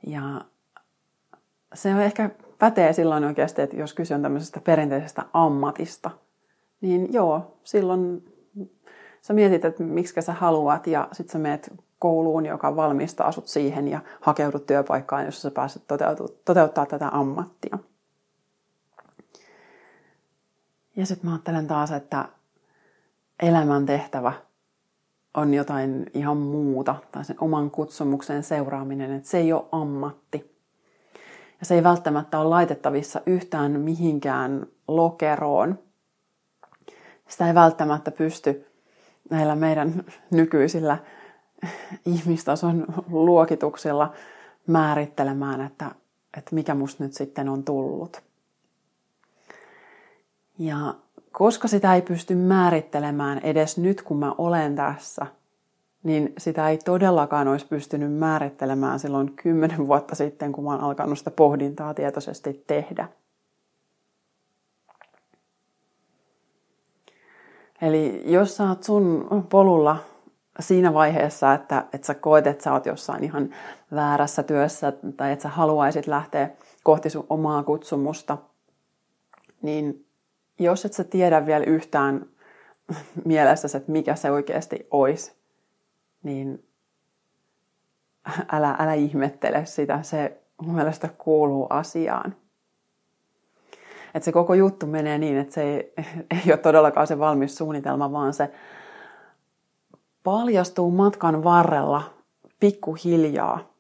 Ja 0.07 0.41
se 1.75 1.95
on 1.95 2.01
ehkä 2.01 2.31
pätee 2.59 2.93
silloin 2.93 3.25
oikeasti, 3.25 3.63
että 3.63 3.77
jos 3.77 3.95
kyse 3.95 4.15
on 4.15 4.23
tämmöisestä 4.23 4.61
perinteisestä 4.61 5.25
ammatista, 5.33 6.11
niin 6.81 7.13
joo, 7.13 7.59
silloin 7.65 8.32
sä 9.23 9.33
mietit, 9.33 9.65
että 9.65 9.83
miksi 9.83 10.23
sä 10.23 10.33
haluat 10.33 10.87
ja 10.87 11.09
sitten 11.13 11.33
sä 11.33 11.39
meet 11.39 11.73
kouluun, 11.99 12.47
joka 12.47 12.77
valmistaa 12.77 13.33
sut 13.33 13.49
siihen 13.49 13.89
ja 13.89 14.01
hakeudut 14.21 14.67
työpaikkaan, 14.67 15.25
jossa 15.25 15.41
sä 15.41 15.51
pääset 15.51 15.83
toteuttaa 16.45 16.87
tätä 16.87 17.09
ammattia. 17.13 17.79
Ja 20.97 21.07
sitten 21.07 21.31
mä 21.31 21.35
ajattelen 21.35 21.67
taas, 21.67 21.93
että 21.93 22.29
elämän 23.43 23.87
tehtävä 23.87 24.33
on 25.35 25.55
jotain 25.55 26.11
ihan 26.15 26.37
muuta, 26.37 26.97
tai 27.13 27.25
sen 27.25 27.37
oman 27.41 27.71
kutsumuksen 27.71 28.43
seuraaminen, 28.43 29.13
että 29.13 29.29
se 29.29 29.39
ei 29.39 29.53
ole 29.53 29.65
ammatti. 29.73 30.53
Ja 31.61 31.67
se 31.67 31.75
ei 31.75 31.83
välttämättä 31.83 32.39
ole 32.39 32.49
laitettavissa 32.49 33.21
yhtään 33.27 33.81
mihinkään 33.81 34.67
lokeroon. 34.89 35.79
Sitä 37.29 37.47
ei 37.47 37.55
välttämättä 37.55 38.11
pysty 38.11 38.72
näillä 39.31 39.55
meidän 39.55 40.05
nykyisillä 40.31 40.99
ihmistason 42.07 42.87
luokituksilla 43.11 44.13
määrittelemään, 44.67 45.61
että, 45.61 45.91
että 46.39 46.55
mikä 46.55 46.75
musta 46.75 47.05
nyt 47.05 47.13
sitten 47.13 47.49
on 47.49 47.65
tullut. 47.65 48.23
Ja 50.59 50.95
koska 51.33 51.69
sitä 51.69 51.95
ei 51.95 52.03
pysty 52.03 52.35
määrittelemään 52.35 53.39
edes 53.39 53.79
nyt, 53.79 54.03
kun 54.03 54.19
mä 54.19 54.35
olen 54.39 54.77
tässä, 54.77 55.27
niin 56.03 56.33
sitä 56.39 56.69
ei 56.69 56.79
todellakaan 56.79 57.49
olisi 57.49 57.67
pystynyt 57.67 58.13
määrittelemään 58.13 58.99
silloin 58.99 59.33
kymmenen 59.37 59.87
vuotta 59.87 60.15
sitten, 60.15 60.53
kun 60.53 60.65
mä 60.65 60.71
oon 60.71 60.81
alkanut 60.81 61.19
sitä 61.19 61.31
pohdintaa 61.31 61.95
tietoisesti 61.95 62.65
tehdä. 62.67 63.09
Eli 67.83 68.23
jos 68.27 68.57
sä 68.57 68.69
oot 68.69 68.83
sun 68.83 69.27
polulla 69.51 69.97
siinä 70.61 70.95
vaiheessa, 70.95 71.55
että, 71.55 71.85
että 71.93 72.07
sä 72.07 72.15
koet, 72.15 72.47
että 72.47 72.65
sä 72.65 72.73
oot 72.73 72.87
jossain 72.87 73.25
ihan 73.25 73.51
väärässä 73.95 74.43
työssä 74.43 74.93
tai 75.17 75.33
että 75.33 75.43
sä 75.43 75.49
haluaisit 75.49 76.07
lähteä 76.07 76.51
kohti 76.83 77.11
sun 77.11 77.27
omaa 77.31 77.63
kutsumusta, 77.63 78.39
niin 79.63 80.07
jos 80.59 80.85
et 80.85 80.93
sä 80.93 81.05
tiedä 81.05 81.47
vielä 81.47 81.65
yhtään 81.65 82.27
mielessäsi, 83.25 83.77
että 83.77 83.93
mikä 83.93 84.15
se 84.15 84.31
oikeasti 84.31 84.87
olisi, 84.91 85.33
niin 86.23 86.65
älä, 88.53 88.77
älä 88.79 88.95
ihmettele 88.95 89.67
sitä. 89.67 90.03
Se 90.03 90.41
mun 90.63 90.75
mielestä 90.75 91.09
kuuluu 91.19 91.67
asiaan. 91.71 92.37
Että 94.15 94.25
se 94.25 94.33
koko 94.33 94.55
juttu 94.55 94.87
menee 94.87 95.19
niin, 95.19 95.39
että 95.39 95.55
se 95.55 95.63
ei, 95.63 95.93
ei 96.31 96.53
ole 96.53 96.57
todellakaan 96.57 97.07
se 97.07 97.19
valmis 97.19 97.57
suunnitelma, 97.57 98.13
vaan 98.13 98.35
se 98.35 98.51
paljastuu 100.25 100.91
matkan 100.91 101.45
varrella 101.45 102.03
pikkuhiljaa. 102.61 103.73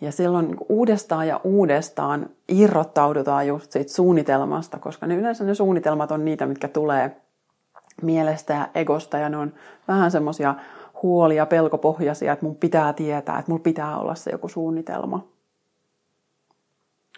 Ja 0.00 0.12
silloin 0.12 0.46
niin 0.46 0.66
uudestaan 0.68 1.28
ja 1.28 1.40
uudestaan 1.44 2.30
irrottaudutaan 2.48 3.46
just 3.46 3.72
siitä 3.72 3.92
suunnitelmasta, 3.92 4.78
koska 4.78 5.06
ne 5.06 5.14
yleensä 5.14 5.44
ne 5.44 5.54
suunnitelmat 5.54 6.10
on 6.10 6.24
niitä, 6.24 6.46
mitkä 6.46 6.68
tulee 6.68 7.16
mielestä 8.02 8.54
ja 8.54 8.68
egosta 8.74 9.18
ja 9.18 9.28
ne 9.28 9.36
on 9.36 9.52
vähän 9.88 10.10
semmoisia 10.10 10.54
huolia, 11.02 11.46
pelkopohjaisia, 11.46 12.32
että 12.32 12.46
mun 12.46 12.56
pitää 12.56 12.92
tietää, 12.92 13.38
että 13.38 13.50
mulla 13.50 13.62
pitää 13.62 13.98
olla 13.98 14.14
se 14.14 14.30
joku 14.30 14.48
suunnitelma. 14.48 15.33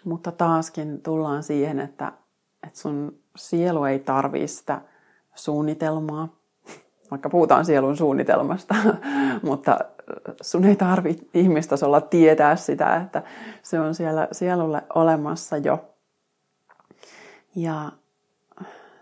Mutta 0.03 0.31
taaskin 0.31 1.01
tullaan 1.01 1.43
siihen, 1.43 1.79
että, 1.79 2.11
että 2.63 2.79
sun 2.79 3.19
sielu 3.35 3.83
ei 3.83 3.99
tarvii 3.99 4.47
sitä 4.47 4.81
suunnitelmaa, 5.35 6.29
vaikka 7.11 7.29
puhutaan 7.29 7.65
sielun 7.65 7.97
suunnitelmasta, 7.97 8.75
mutta 9.43 9.79
sun 10.41 10.65
ei 10.65 10.75
tarvitse 10.75 11.25
ihmistasolla 11.33 12.01
tietää 12.01 12.55
sitä, 12.55 12.95
että 12.95 13.23
se 13.63 13.79
on 13.79 13.95
siellä 13.95 14.27
sielulle 14.31 14.83
olemassa 14.95 15.57
jo. 15.57 15.85
Ja 17.55 17.91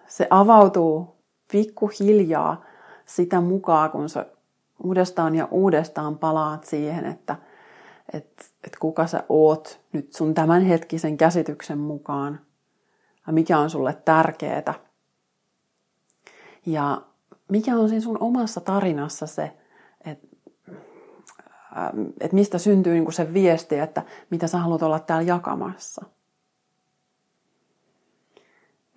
se 0.08 0.28
avautuu 0.30 1.16
pikkuhiljaa 1.52 2.66
sitä 3.06 3.42
mukaan, 3.42 3.92
kun 3.92 4.10
sä 4.10 4.26
uudestaan 4.84 5.36
ja 5.36 5.48
uudestaan 5.52 6.18
palaat 6.18 6.64
siihen, 6.64 7.06
että 7.06 7.36
et, 8.14 8.52
et 8.64 8.76
kuka 8.80 9.08
sä 9.08 9.24
oot 9.30 9.80
nyt 9.92 10.14
sun 10.14 10.34
tämänhetkisen 10.34 11.18
käsityksen 11.18 11.78
mukaan 11.78 12.40
ja 13.28 13.34
mikä 13.34 13.60
on 13.60 13.70
sulle 13.70 13.98
tärkeää. 14.06 14.74
Ja 16.66 17.02
mikä 17.50 17.76
on 17.76 17.90
siinä 17.90 18.02
sun 18.04 18.18
omassa 18.20 18.62
tarinassa 18.62 19.28
se, 19.28 19.52
että 20.06 20.28
et 22.20 22.34
mistä 22.34 22.58
syntyy 22.58 22.94
niinku 22.94 23.12
se 23.12 23.34
viesti, 23.34 23.80
että 23.80 24.04
mitä 24.30 24.48
sä 24.48 24.58
haluat 24.58 24.84
olla 24.84 25.00
täällä 25.00 25.28
jakamassa. 25.28 26.06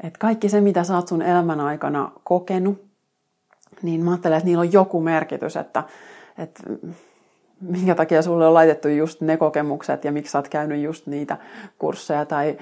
Et 0.02 0.18
kaikki 0.18 0.48
se, 0.48 0.60
mitä 0.60 0.84
sä 0.84 0.96
oot 0.96 1.08
sun 1.08 1.22
elämän 1.22 1.60
aikana 1.60 2.12
kokenut, 2.24 2.84
niin 3.82 4.04
mä 4.04 4.10
ajattelen, 4.10 4.38
että 4.38 4.46
niillä 4.46 4.60
on 4.60 4.72
joku 4.72 5.00
merkitys, 5.00 5.56
että, 5.56 5.84
että 6.38 6.62
minkä 7.60 7.94
takia 7.94 8.22
sulle 8.22 8.46
on 8.46 8.54
laitettu 8.54 8.88
just 8.88 9.20
ne 9.20 9.36
kokemukset 9.36 10.04
ja 10.04 10.12
miksi 10.12 10.32
sä 10.32 10.38
oot 10.38 10.48
käynyt 10.48 10.82
just 10.82 11.06
niitä 11.06 11.36
kursseja 11.78 12.24
tai 12.24 12.58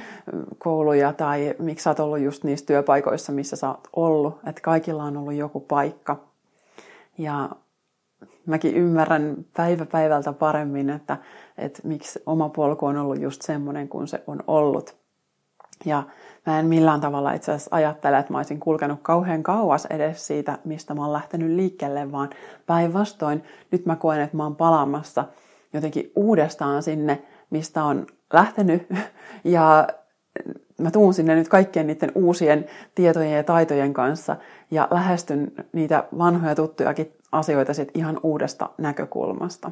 kouluja 0.59 1.13
tai 1.13 1.55
miksi 1.59 1.83
sä 1.83 1.91
oot 1.91 2.01
ollut 2.01 2.21
just 2.21 2.45
niissä 2.45 2.67
työpaikoissa, 2.67 3.33
missä 3.33 3.57
sä 3.57 3.69
oot 3.69 3.89
ollut. 3.97 4.39
Että 4.47 4.61
kaikilla 4.61 5.05
on 5.05 5.17
ollut 5.17 5.35
joku 5.35 5.61
paikka. 5.61 6.17
Ja 7.19 7.51
mäkin 8.47 8.75
ymmärrän 8.75 9.37
päivä 9.57 9.87
päivältä 9.87 10.33
paremmin, 10.33 10.91
että, 10.91 11.17
että 11.59 11.81
miksi 11.85 12.23
oma 12.27 12.49
polku 12.49 12.87
on 12.87 12.97
ollut 12.97 13.21
just 13.21 13.43
semmoinen 13.43 13.89
kuin 13.89 14.09
se 14.09 14.23
on 14.27 14.45
ollut. 14.47 14.97
Ja 15.85 16.03
mä 16.47 16.59
en 16.59 16.67
millään 16.67 17.01
tavalla 17.01 17.33
itse 17.33 17.53
asiassa 17.53 17.77
ajattele, 17.77 18.19
että 18.19 18.33
mä 18.33 18.39
olisin 18.39 18.61
kulkenut 18.61 18.99
kauhean 19.03 19.43
kauas 19.43 19.87
edes 19.87 20.27
siitä, 20.27 20.59
mistä 20.65 20.95
mä 20.95 21.03
oon 21.03 21.13
lähtenyt 21.13 21.51
liikkeelle, 21.51 22.13
vaan 22.13 22.31
päinvastoin 22.67 23.45
nyt 23.71 23.87
mä 23.87 23.97
koen, 23.97 24.21
että 24.21 24.37
mä 24.37 24.43
oon 24.43 24.57
palaamassa 24.57 25.25
jotenkin 25.73 26.13
uudestaan 26.17 26.83
sinne, 26.83 27.23
mistä 27.51 27.85
on 27.85 28.07
lähtenyt. 28.33 28.87
Ja 29.45 29.89
mä 30.79 30.91
tuun 30.91 31.15
sinne 31.15 31.35
nyt 31.35 31.49
kaikkien 31.49 31.87
niiden 31.87 32.13
uusien 32.15 32.67
tietojen 32.95 33.33
ja 33.33 33.43
taitojen 33.43 33.93
kanssa 33.95 34.37
ja 34.71 34.89
lähestyn 34.91 35.53
niitä 35.73 36.05
vanhoja 36.19 36.55
tuttujakin 36.55 37.13
asioita 37.33 37.75
sit 37.75 37.91
ihan 37.95 38.21
uudesta 38.23 38.71
näkökulmasta. 38.79 39.71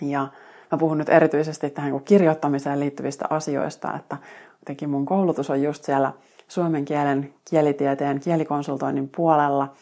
Ja 0.00 0.28
mä 0.72 0.78
puhun 0.78 0.98
nyt 0.98 1.08
erityisesti 1.08 1.70
tähän 1.70 2.00
kirjoittamiseen 2.00 2.80
liittyvistä 2.80 3.24
asioista, 3.30 3.96
että 3.96 4.16
jotenkin 4.62 4.90
mun 4.90 5.06
koulutus 5.06 5.50
on 5.50 5.62
just 5.62 5.84
siellä 5.84 6.12
suomen 6.48 6.84
kielen, 6.84 7.34
kielitieteen, 7.50 8.20
kielikonsultoinnin 8.20 9.08
puolella. 9.16 9.72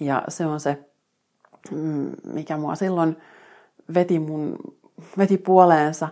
Ja 0.00 0.22
se 0.28 0.46
on 0.46 0.60
se, 0.60 0.78
mm, 1.70 2.10
mikä 2.32 2.56
mua 2.56 2.74
silloin 2.74 3.16
veti, 3.94 4.18
mun, 4.18 4.58
veti 5.18 5.38
puoleensa 5.38 6.08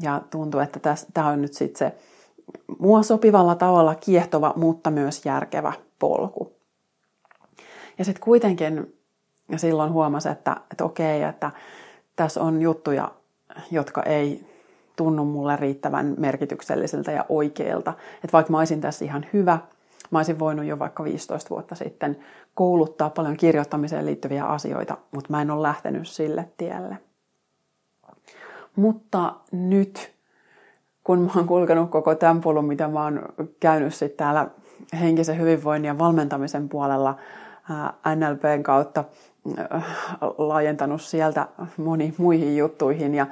ja 0.00 0.22
tuntuu, 0.30 0.60
että 0.60 0.96
tämä 1.14 1.28
on 1.28 1.42
nyt 1.42 1.54
sitten 1.54 1.78
se 1.78 1.96
mua 2.78 3.02
sopivalla 3.02 3.54
tavalla 3.54 3.94
kiehtova, 3.94 4.52
mutta 4.56 4.90
myös 4.90 5.26
järkevä 5.26 5.72
polku. 5.98 6.52
Ja 7.98 8.04
sitten 8.04 8.24
kuitenkin 8.24 8.98
silloin 9.56 9.92
huomasi, 9.92 10.28
että, 10.28 10.56
että 10.70 10.84
okei, 10.84 11.22
että 11.22 11.50
tässä 12.16 12.42
on 12.42 12.62
juttuja, 12.62 13.10
jotka 13.70 14.02
ei 14.02 14.51
tunnu 14.96 15.24
mulle 15.24 15.56
riittävän 15.56 16.14
merkityksellisiltä 16.18 17.12
ja 17.12 17.24
oikeilta. 17.28 17.92
Että 18.14 18.32
vaikka 18.32 18.52
mä 18.52 18.58
olisin 18.58 18.80
tässä 18.80 19.04
ihan 19.04 19.26
hyvä, 19.32 19.58
mä 20.10 20.18
olisin 20.18 20.38
voinut 20.38 20.64
jo 20.66 20.78
vaikka 20.78 21.04
15 21.04 21.50
vuotta 21.50 21.74
sitten 21.74 22.16
kouluttaa 22.54 23.10
paljon 23.10 23.36
kirjoittamiseen 23.36 24.06
liittyviä 24.06 24.44
asioita, 24.44 24.96
mutta 25.10 25.30
mä 25.30 25.42
en 25.42 25.50
ole 25.50 25.62
lähtenyt 25.62 26.08
sille 26.08 26.48
tielle. 26.56 26.98
Mutta 28.76 29.34
nyt, 29.52 30.12
kun 31.04 31.18
mä 31.18 31.30
oon 31.36 31.46
kulkenut 31.46 31.90
koko 31.90 32.14
tämän 32.14 32.40
polun, 32.40 32.64
mitä 32.64 32.88
mä 32.88 33.02
oon 33.02 33.22
käynyt 33.60 33.94
sitten 33.94 34.16
täällä 34.16 34.50
henkisen 35.00 35.38
hyvinvoinnin 35.38 35.88
ja 35.88 35.98
valmentamisen 35.98 36.68
puolella 36.68 37.16
NLPn 38.16 38.62
kautta, 38.62 39.04
laajentanut 40.38 41.02
sieltä 41.02 41.48
moniin 41.76 42.14
muihin 42.18 42.56
juttuihin 42.56 43.14
ja 43.14 43.26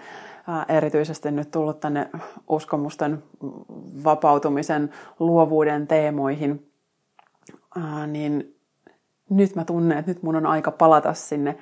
erityisesti 0.69 1.31
nyt 1.31 1.51
tullut 1.51 1.81
tänne 1.81 2.11
uskomusten 2.49 3.23
vapautumisen 4.05 4.91
luovuuden 5.19 5.87
teemoihin, 5.87 6.73
niin 8.07 8.57
nyt 9.31 9.55
mä 9.55 9.65
tunnen, 9.65 9.99
että 9.99 10.11
nyt 10.11 10.23
mun 10.23 10.37
on 10.37 10.47
aika 10.47 10.71
palata 10.71 11.15
sinne 11.15 11.59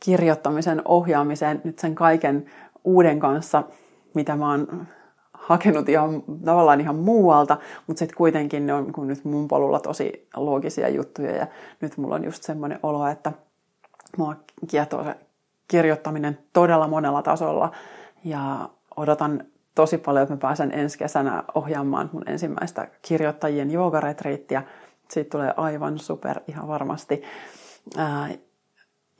kirjoittamisen 0.00 0.82
ohjaamiseen 0.84 1.60
nyt 1.64 1.78
sen 1.78 1.94
kaiken 1.94 2.46
uuden 2.84 3.20
kanssa, 3.20 3.62
mitä 4.14 4.36
mä 4.36 4.50
oon 4.50 4.86
hakenut 5.32 5.88
ihan, 5.88 6.22
tavallaan 6.44 6.80
ihan 6.80 6.96
muualta, 6.96 7.56
mutta 7.86 7.98
sitten 7.98 8.16
kuitenkin 8.16 8.66
ne 8.66 8.74
on 8.74 8.92
kun 8.92 9.06
nyt 9.06 9.24
mun 9.24 9.48
polulla 9.48 9.80
tosi 9.80 10.28
loogisia 10.36 10.88
juttuja 10.88 11.36
ja 11.36 11.46
nyt 11.80 11.96
mulla 11.96 12.14
on 12.14 12.24
just 12.24 12.42
semmoinen 12.42 12.78
olo, 12.82 13.06
että 13.06 13.32
mua 14.16 14.36
kiehtoo 14.70 15.04
se 15.04 15.16
kirjoittaminen 15.68 16.38
todella 16.52 16.88
monella 16.88 17.22
tasolla 17.22 17.72
ja 18.24 18.68
odotan 18.96 19.44
tosi 19.74 19.98
paljon, 19.98 20.22
että 20.22 20.34
mä 20.34 20.38
pääsen 20.38 20.72
ensi 20.72 20.98
kesänä 20.98 21.44
ohjaamaan 21.54 22.10
mun 22.12 22.28
ensimmäistä 22.28 22.88
kirjoittajien 23.02 23.70
joogaretriittiä. 23.70 24.62
Siitä 25.10 25.30
tulee 25.30 25.54
aivan 25.56 25.98
super 25.98 26.40
ihan 26.48 26.68
varmasti. 26.68 27.22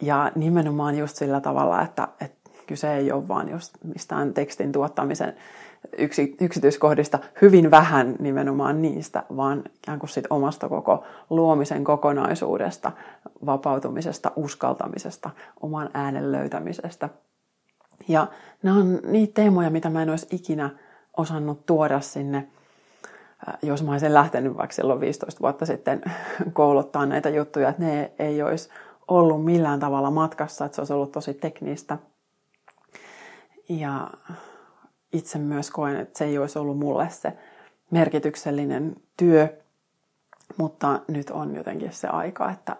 Ja 0.03 0.33
nimenomaan 0.35 0.99
just 0.99 1.17
sillä 1.17 1.41
tavalla, 1.41 1.83
että, 1.83 2.09
että 2.21 2.51
kyse 2.67 2.97
ei 2.97 3.13
ole 3.13 3.29
vaan 3.29 3.49
just 3.49 3.75
mistään 3.85 4.35
tekstin 4.35 4.73
tuottamisen 4.73 5.37
yksi, 5.99 6.37
yksityiskohdista, 6.41 7.19
hyvin 7.43 7.71
vähän 7.71 8.17
nimenomaan 8.19 8.83
niistä, 8.83 9.23
vaan 9.37 9.63
ikään 9.75 9.99
kuin 9.99 10.11
sit 10.11 10.25
omasta 10.31 10.69
koko 10.69 11.05
luomisen 11.31 11.85
kokonaisuudesta, 11.85 12.93
vapautumisesta, 13.47 14.33
uskaltamisesta, 14.37 15.31
oman 15.61 15.91
äänen 15.95 16.33
löytämisestä. 16.33 17.09
Ja 18.09 18.27
nämä 18.63 18.77
on 18.77 19.01
niitä 19.05 19.35
teemoja, 19.35 19.71
mitä 19.71 19.91
mä 19.91 20.03
en 20.03 20.11
olisi 20.11 20.27
ikinä 20.31 20.71
osannut 21.17 21.67
tuoda 21.67 22.01
sinne, 22.01 22.49
äh, 23.49 23.59
jos 23.63 23.83
mä 23.83 23.93
olisin 23.93 24.15
lähtenyt 24.15 24.57
vaikka 24.57 24.75
silloin 24.75 25.01
15 25.01 25.41
vuotta 25.41 25.67
sitten 25.67 26.03
kouluttaa 26.53 27.07
näitä 27.07 27.29
juttuja, 27.29 27.69
että 27.69 27.83
ne 27.83 28.13
ei 28.19 28.43
olisi 28.43 28.69
ollut 29.09 29.45
millään 29.45 29.81
tavalla 29.81 30.11
matkassa, 30.11 30.65
että 30.65 30.77
se 30.77 30.81
olisi 30.81 30.93
ollut 30.93 31.13
tosi 31.13 31.35
teknistä. 31.35 31.99
Ja 33.69 34.11
itse 35.13 35.39
myös 35.39 35.71
koen, 35.71 35.97
että 35.97 36.19
se 36.19 36.25
ei 36.25 36.39
olisi 36.39 36.59
ollut 36.59 36.79
mulle 36.79 37.11
se 37.11 37.33
merkityksellinen 37.91 38.97
työ. 39.17 39.49
Mutta 40.57 41.01
nyt 41.09 41.31
on 41.31 41.57
jotenkin 41.57 41.93
se 41.93 42.09
aika, 42.09 42.51
että 42.51 42.77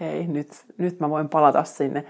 hei, 0.00 0.26
nyt, 0.26 0.64
nyt 0.78 1.00
mä 1.00 1.10
voin 1.10 1.28
palata 1.28 1.64
sinne 1.64 2.04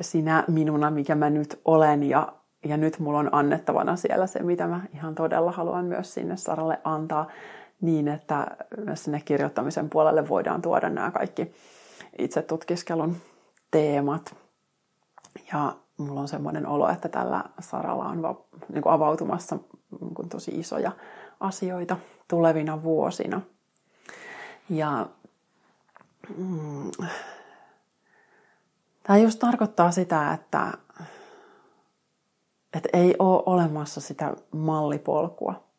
sinä 0.00 0.44
minuna, 0.48 0.90
mikä 0.90 1.14
mä 1.14 1.30
nyt 1.30 1.60
olen 1.64 2.02
ja, 2.02 2.32
ja 2.64 2.76
nyt 2.76 2.98
mulla 2.98 3.18
on 3.18 3.28
annettavana 3.32 3.96
siellä 3.96 4.26
se, 4.26 4.42
mitä 4.42 4.66
mä 4.66 4.80
ihan 4.94 5.14
todella 5.14 5.52
haluan 5.52 5.84
myös 5.84 6.14
sinne 6.14 6.36
Saralle 6.36 6.80
antaa 6.84 7.28
niin, 7.80 8.08
että 8.08 8.46
myös 8.84 9.04
sinne 9.04 9.22
kirjoittamisen 9.24 9.90
puolelle 9.90 10.28
voidaan 10.28 10.62
tuoda 10.62 10.88
nämä 10.88 11.10
kaikki 11.10 11.54
itse 12.18 12.42
tutkiskelun 12.42 13.16
teemat. 13.70 14.36
Ja 15.52 15.76
mulla 16.02 16.20
on 16.20 16.28
semmoinen 16.28 16.66
olo, 16.66 16.88
että 16.88 17.08
tällä 17.08 17.44
saralla 17.60 18.04
on 18.04 18.22
va- 18.22 18.44
niin 18.72 18.82
kuin 18.82 18.92
avautumassa 18.92 19.58
niin 20.00 20.14
kuin 20.14 20.28
tosi 20.28 20.50
isoja 20.50 20.92
asioita 21.40 21.96
tulevina 22.28 22.82
vuosina. 22.82 23.40
Ja 24.70 25.06
mm, 26.36 26.90
tämä 29.02 29.18
just 29.18 29.38
tarkoittaa 29.38 29.90
sitä, 29.90 30.32
että, 30.32 30.72
että 32.72 32.88
ei 32.92 33.16
ole 33.18 33.42
olemassa 33.46 34.00
sitä 34.00 34.36
mallipolkua. 34.52 35.72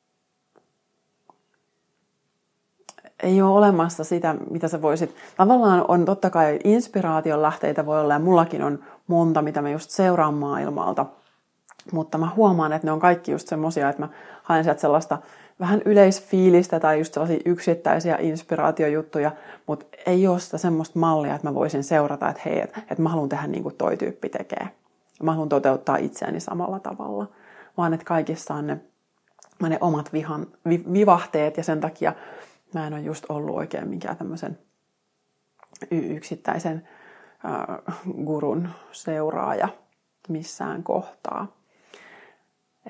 ei 3.24 3.42
ole 3.42 3.58
olemassa 3.58 4.04
sitä, 4.04 4.36
mitä 4.50 4.68
sä 4.68 4.82
voisit. 4.82 5.16
Tavallaan 5.38 5.86
on 5.88 6.06
totta 6.06 6.30
kai 6.30 6.60
inspiraation 6.64 7.42
lähteitä 7.42 7.86
voi 7.86 8.02
olla 8.02 8.14
ja 8.14 8.20
mullakin 8.20 8.64
on 8.64 8.80
monta, 9.08 9.42
mitä 9.42 9.62
mä 9.62 9.70
just 9.70 9.89
seuraan 9.89 10.34
maailmalta. 10.34 11.06
Mutta 11.92 12.18
mä 12.18 12.30
huomaan, 12.36 12.74
että 12.74 12.88
ne 12.88 12.92
on 12.92 13.00
kaikki 13.00 13.32
just 13.32 13.48
semmosia, 13.48 13.89
että 13.89 14.02
mä 14.02 14.10
haen 14.44 14.63
sieltä 14.63 14.82
sellaista 14.82 15.18
vähän 15.60 15.82
yleisfiilistä 15.86 16.80
tai 16.80 16.98
just 16.98 17.13
sellaisia 17.13 17.39
yksittäisiä 17.46 18.18
inspiraatiojuttuja, 18.20 19.32
mutta 19.68 19.86
ei 20.06 20.28
ole 20.28 20.39
sitä 20.39 20.58
semmoista 20.58 21.00
mallia, 21.00 21.36
että 21.36 21.48
mä 21.48 21.56
voisin 21.56 21.84
seurata, 21.84 22.30
että 22.30 22.42
hei, 22.46 22.62
että, 22.62 22.80
että 22.80 23.02
mä 23.02 23.10
haluan 23.10 23.30
tehdä 23.30 23.48
niin 23.48 23.63
kuin 23.63 23.76
toi 23.76 23.98
tyyppi 23.98 24.30
tekee. 24.30 24.70
Mä 25.24 25.32
haluan 25.32 25.50
toteuttaa 25.50 25.98
itseäni 25.98 26.39
samalla 26.39 26.80
tavalla, 26.80 27.28
vaan 27.78 27.94
että 27.94 28.06
kaikissa 28.06 28.54
on 28.54 28.68
ne, 28.68 28.78
ne 29.70 29.78
omat 29.82 30.13
vihan, 30.13 30.48
vi, 30.70 30.84
vivahteet 30.94 31.58
ja 31.58 31.63
sen 31.63 31.82
takia 31.82 32.13
mä 32.74 32.88
en 32.88 32.94
ole 32.94 33.02
just 33.02 33.26
ollut 33.30 33.56
oikein 33.56 33.88
minkään 33.88 34.18
tämmöisen 34.18 34.58
yksittäisen 35.92 36.88
gurun 38.26 38.70
seuraaja 38.92 39.68
missään 40.30 40.84
kohtaa. 40.84 41.48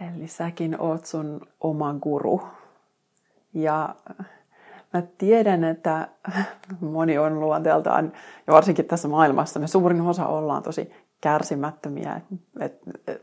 Eli 0.02 0.28
säkin 0.28 0.82
oot 0.82 1.06
sun 1.06 1.42
oma 1.62 1.94
guru. 1.94 2.42
Ja 3.54 3.96
mä 4.94 5.02
tiedän, 5.18 5.64
että 5.64 6.08
moni 6.82 7.18
on 7.18 7.40
luonteeltaan, 7.40 8.14
ja 8.48 8.54
varsinkin 8.54 8.86
tässä 8.86 9.08
maailmassa, 9.08 9.60
me 9.60 9.68
suurin 9.68 10.02
osa 10.02 10.28
ollaan 10.28 10.64
tosi 10.64 10.92
kärsimättömiä. 11.22 12.22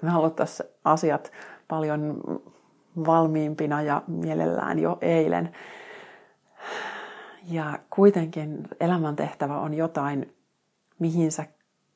Me 0.02 0.10
haluttaisiin 0.10 0.68
asiat 0.84 1.32
paljon 1.68 2.20
valmiimpina 3.06 3.82
ja 3.82 4.02
mielellään 4.06 4.78
jo 4.78 4.98
eilen. 5.00 5.52
Ja 7.50 7.78
kuitenkin 7.90 8.68
elämäntehtävä 8.80 9.58
on 9.58 9.74
jotain, 9.74 10.32
mihin 11.00 11.32
sä 11.32 11.44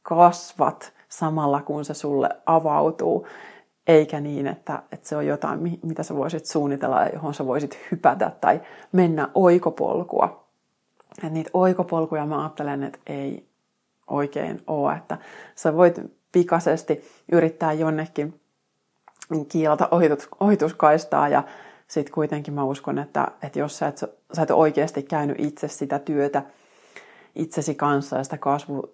kasvat 0.03 0.93
samalla 1.09 1.63
kun 1.63 1.85
se 1.85 1.95
sulle 1.95 2.29
avautuu, 2.47 3.27
eikä 3.87 4.21
niin, 4.21 4.47
että, 4.47 4.83
että 4.93 5.09
se 5.09 5.17
on 5.17 5.27
jotain, 5.27 5.79
mitä 5.83 6.03
sä 6.03 6.17
voisit 6.17 6.47
suunnitella 6.47 7.03
ja 7.03 7.09
johon 7.09 7.35
sä 7.35 7.47
voisit 7.47 7.79
hypätä 7.91 8.33
tai 8.41 8.61
mennä 8.93 9.29
oikopolkua. 9.35 10.45
Ja 11.23 11.29
niitä 11.29 11.51
oikopolkuja 11.53 12.27
mä 12.27 12.43
ajattelen, 12.43 12.83
että 12.83 12.99
ei 13.07 13.47
oikein 14.07 14.63
ole, 14.67 14.97
että 14.97 15.19
sä 15.55 15.77
voit 15.77 16.01
pikaisesti 16.33 17.05
yrittää 17.33 17.73
jonnekin 17.73 18.41
kiilata 19.49 19.89
ohitus, 19.91 20.29
ohituskaistaa 20.41 21.29
ja 21.29 21.43
sitten 21.89 22.15
kuitenkin 22.15 22.55
mä 22.55 22.65
uskon, 22.65 22.99
että, 22.99 23.29
että 23.43 23.59
jos 23.59 23.79
sä 23.79 23.87
et, 23.87 23.99
sä 24.33 24.43
et 24.43 24.51
oikeasti 24.51 25.03
käynyt 25.03 25.41
itse 25.41 25.69
sitä 25.69 25.99
työtä 25.99 26.43
itsesi 27.35 27.75
kanssa 27.75 28.17
ja 28.17 28.25
sitä 28.25 28.39
kasvu, 28.39 28.94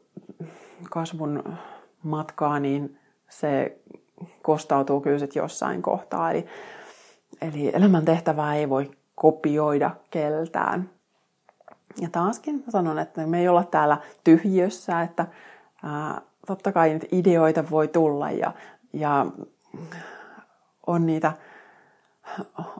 kasvun 0.90 1.58
matkaa, 2.02 2.60
niin 2.60 2.98
se 3.28 3.78
kostautuu 4.42 5.00
kyllä 5.00 5.18
sitten 5.18 5.40
jossain 5.40 5.82
kohtaa. 5.82 6.30
Eli, 6.30 6.46
eli 7.40 7.70
elämäntehtävää 7.74 8.56
ei 8.56 8.68
voi 8.68 8.90
kopioida 9.14 9.90
keltään. 10.10 10.90
Ja 12.00 12.08
taaskin 12.12 12.54
mä 12.54 12.70
sanon, 12.70 12.98
että 12.98 13.26
me 13.26 13.40
ei 13.40 13.48
olla 13.48 13.64
täällä 13.64 13.98
tyhjössä, 14.24 15.02
että 15.02 15.26
ää, 15.82 16.20
totta 16.46 16.72
kai 16.72 16.88
niitä 16.88 17.06
ideoita 17.12 17.70
voi 17.70 17.88
tulla 17.88 18.30
ja, 18.30 18.52
ja 18.92 19.26
on 20.86 21.06
niitä 21.06 21.32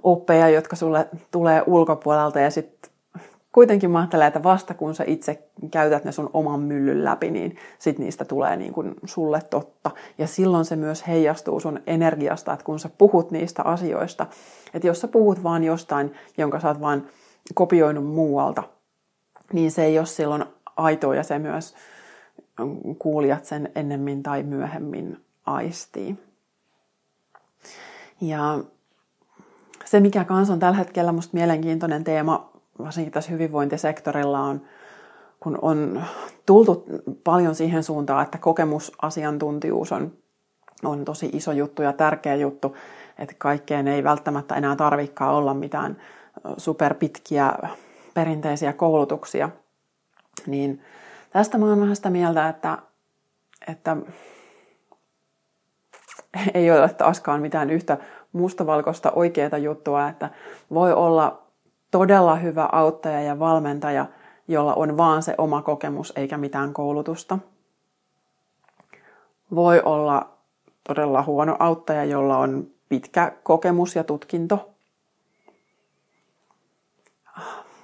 oppeja, 0.02 0.48
jotka 0.48 0.76
sulle 0.76 1.08
tulee 1.30 1.62
ulkopuolelta 1.66 2.40
ja 2.40 2.50
sitten 2.50 2.89
kuitenkin 3.52 3.90
mä 3.90 3.98
ajattelen, 3.98 4.26
että 4.26 4.42
vasta 4.42 4.74
kun 4.74 4.94
sä 4.94 5.04
itse 5.06 5.48
käytät 5.70 6.04
ne 6.04 6.12
sun 6.12 6.30
oman 6.32 6.60
myllyn 6.60 7.04
läpi, 7.04 7.30
niin 7.30 7.56
sit 7.78 7.98
niistä 7.98 8.24
tulee 8.24 8.56
niin 8.56 8.72
kuin 8.72 8.94
sulle 9.04 9.40
totta. 9.50 9.90
Ja 10.18 10.26
silloin 10.26 10.64
se 10.64 10.76
myös 10.76 11.06
heijastuu 11.06 11.60
sun 11.60 11.80
energiasta, 11.86 12.52
että 12.52 12.64
kun 12.64 12.78
sä 12.78 12.90
puhut 12.98 13.30
niistä 13.30 13.62
asioista, 13.62 14.26
että 14.74 14.86
jos 14.86 15.00
sä 15.00 15.08
puhut 15.08 15.42
vaan 15.42 15.64
jostain, 15.64 16.12
jonka 16.38 16.60
sä 16.60 16.68
oot 16.68 16.80
vaan 16.80 17.06
kopioinut 17.54 18.06
muualta, 18.06 18.62
niin 19.52 19.70
se 19.70 19.84
ei 19.84 19.98
ole 19.98 20.06
silloin 20.06 20.44
aitoa 20.76 21.14
ja 21.14 21.22
se 21.22 21.38
myös 21.38 21.74
kuulijat 22.98 23.44
sen 23.44 23.72
ennemmin 23.74 24.22
tai 24.22 24.42
myöhemmin 24.42 25.24
aistii. 25.46 26.18
Ja 28.20 28.58
se, 29.84 30.00
mikä 30.00 30.24
kanssa 30.24 30.52
on 30.52 30.60
tällä 30.60 30.78
hetkellä 30.78 31.12
musta 31.12 31.36
mielenkiintoinen 31.36 32.04
teema, 32.04 32.49
varsinkin 32.84 33.12
tässä 33.12 33.30
hyvinvointisektorilla, 33.30 34.40
on, 34.40 34.62
kun 35.40 35.58
on 35.62 36.02
tultu 36.46 36.84
paljon 37.24 37.54
siihen 37.54 37.82
suuntaan, 37.82 38.24
että 38.24 38.38
kokemusasiantuntijuus 38.38 39.92
on, 39.92 40.12
on 40.84 41.04
tosi 41.04 41.30
iso 41.32 41.52
juttu 41.52 41.82
ja 41.82 41.92
tärkeä 41.92 42.34
juttu, 42.34 42.76
että 43.18 43.34
kaikkeen 43.38 43.88
ei 43.88 44.04
välttämättä 44.04 44.54
enää 44.54 44.76
tarvikaan 44.76 45.34
olla 45.34 45.54
mitään 45.54 45.96
superpitkiä 46.56 47.52
perinteisiä 48.14 48.72
koulutuksia, 48.72 49.48
niin 50.46 50.82
tästä 51.30 51.58
mä 51.58 51.66
oon 51.66 51.80
vähän 51.80 51.96
sitä 51.96 52.10
mieltä, 52.10 52.48
että, 52.48 52.78
että 53.68 53.96
ei 56.54 56.70
ole 56.70 56.88
taaskaan 56.88 57.40
mitään 57.40 57.70
yhtä 57.70 57.98
mustavalkoista 58.32 59.10
oikeaa 59.10 59.58
juttua, 59.58 60.08
että 60.08 60.30
voi 60.74 60.92
olla 60.92 61.49
todella 61.90 62.37
hyvä 62.37 62.68
auttaja 62.72 63.22
ja 63.22 63.38
valmentaja, 63.38 64.07
jolla 64.48 64.74
on 64.74 64.96
vaan 64.96 65.22
se 65.22 65.35
oma 65.38 65.62
kokemus 65.62 66.12
eikä 66.16 66.38
mitään 66.38 66.72
koulutusta. 66.72 67.38
Voi 69.55 69.83
olla 69.85 70.29
todella 70.88 71.22
huono 71.22 71.57
auttaja, 71.59 72.05
jolla 72.05 72.38
on 72.38 72.66
pitkä 72.88 73.33
kokemus 73.42 73.96
ja 73.96 74.05
tutkinto. 74.05 74.70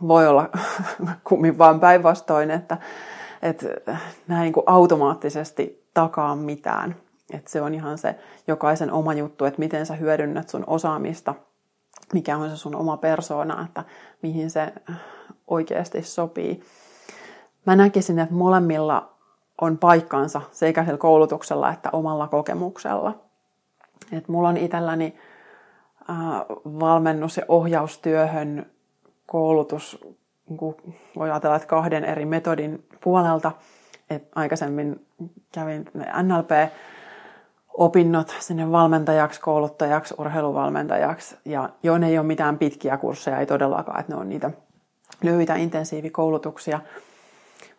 Voi 0.09 0.29
olla 0.29 0.51
kummin 1.29 1.59
vaan 1.59 1.81
päinvastoin, 1.81 2.51
että, 2.51 2.77
että 3.42 3.97
näin 4.29 4.53
kuin 4.53 4.64
automaattisesti 4.66 5.88
takaa 5.95 6.37
mitään. 6.37 6.97
Että 7.33 7.51
se 7.51 7.62
on 7.62 7.75
ihan 7.75 7.99
se 7.99 8.14
jokaisen 8.47 8.92
oma 8.92 9.14
juttu, 9.14 9.45
että 9.45 9.59
miten 9.59 9.87
sä 9.87 9.95
hyödynnät 9.95 10.49
sun 10.49 10.64
osaamista, 10.66 11.35
mikä 12.12 12.37
on 12.37 12.50
se 12.50 12.56
sun 12.56 12.74
oma 12.74 12.96
persoona, 12.96 13.64
että 13.64 13.85
mihin 14.22 14.50
se 14.50 14.72
oikeasti 15.46 16.02
sopii. 16.02 16.61
Mä 17.66 17.76
näkisin, 17.76 18.18
että 18.18 18.35
molemmilla 18.35 19.12
on 19.61 19.78
paikkansa 19.78 20.40
sekä 20.52 20.85
sillä 20.85 20.98
koulutuksella 20.98 21.72
että 21.72 21.90
omalla 21.92 22.28
kokemuksella. 22.28 23.18
Et 24.12 24.28
mulla 24.28 24.48
on 24.48 24.56
itselläni 24.56 25.16
äh, 26.11 26.16
valmennus- 26.64 27.37
ja 27.37 27.44
ohjaustyöhön 27.48 28.66
koulutus, 29.26 29.98
niin 30.48 30.59
voi 31.16 31.30
ajatella, 31.30 31.56
että 31.56 31.68
kahden 31.68 32.04
eri 32.04 32.24
metodin 32.24 32.87
puolelta. 33.00 33.52
Et 34.11 34.28
aikaisemmin 34.35 35.06
kävin 35.52 35.90
NLP 36.22 36.50
opinnot 37.77 38.37
sinne 38.41 38.73
valmentajaksi, 38.73 39.41
kouluttajaksi, 39.41 40.15
urheiluvalmentajaksi. 40.19 41.37
Ja 41.45 41.69
jo 41.83 41.99
ne 41.99 42.09
ei 42.09 42.19
ole 42.19 42.27
mitään 42.27 42.59
pitkiä 42.59 42.97
kursseja, 42.97 43.41
ei 43.41 43.47
todellakaan, 43.47 44.01
että 44.01 44.12
ne 44.12 44.21
on 44.21 44.29
niitä 44.29 44.51
lyhyitä 45.23 45.55
intensiivikoulutuksia. 45.55 46.81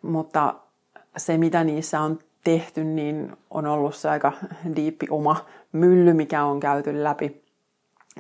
Mutta 0.02 0.54
se, 1.18 1.38
mitä 1.38 1.64
niissä 1.64 2.02
on 2.02 2.20
tehty, 2.44 2.84
niin 2.84 3.38
on 3.50 3.66
ollut 3.66 3.96
se 3.96 4.10
aika 4.10 4.34
diippi 4.76 5.08
oma 5.10 5.46
mylly, 5.72 6.14
mikä 6.14 6.44
on 6.44 6.60
käyty 6.60 7.04
läpi, 7.04 7.44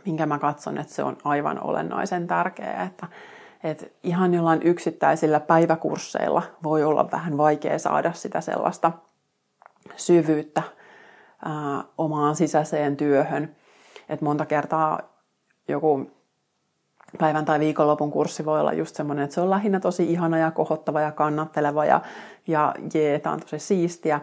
minkä 0.05 0.25
mä 0.25 0.39
katson, 0.39 0.77
että 0.77 0.93
se 0.93 1.03
on 1.03 1.17
aivan 1.23 1.63
olennaisen 1.63 2.27
tärkeää, 2.27 2.83
että, 2.83 3.07
että 3.63 3.85
ihan 4.03 4.33
jollain 4.33 4.63
yksittäisillä 4.63 5.39
päiväkursseilla 5.39 6.43
voi 6.63 6.83
olla 6.83 7.11
vähän 7.11 7.37
vaikea 7.37 7.79
saada 7.79 8.13
sitä 8.13 8.41
sellaista 8.41 8.91
syvyyttä 9.95 10.63
omaan 11.97 12.35
sisäiseen 12.35 12.97
työhön. 12.97 13.55
Et 14.09 14.21
monta 14.21 14.45
kertaa 14.45 14.99
joku 15.67 16.11
päivän 17.17 17.45
tai 17.45 17.59
viikonlopun 17.59 18.11
kurssi 18.11 18.45
voi 18.45 18.59
olla 18.59 18.73
just 18.73 18.95
semmoinen, 18.95 19.23
että 19.23 19.33
se 19.33 19.41
on 19.41 19.49
lähinnä 19.49 19.79
tosi 19.79 20.11
ihana 20.11 20.37
ja 20.37 20.51
kohottava 20.51 21.01
ja 21.01 21.11
kannatteleva 21.11 21.85
ja, 21.85 22.01
ja 22.47 22.75
jee, 22.93 23.19
tämä 23.19 23.33
on 23.33 23.39
tosi 23.39 23.59
siistiä. 23.59 24.21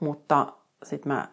Mutta 0.00 0.52
sitten 0.82 1.12
mä 1.12 1.28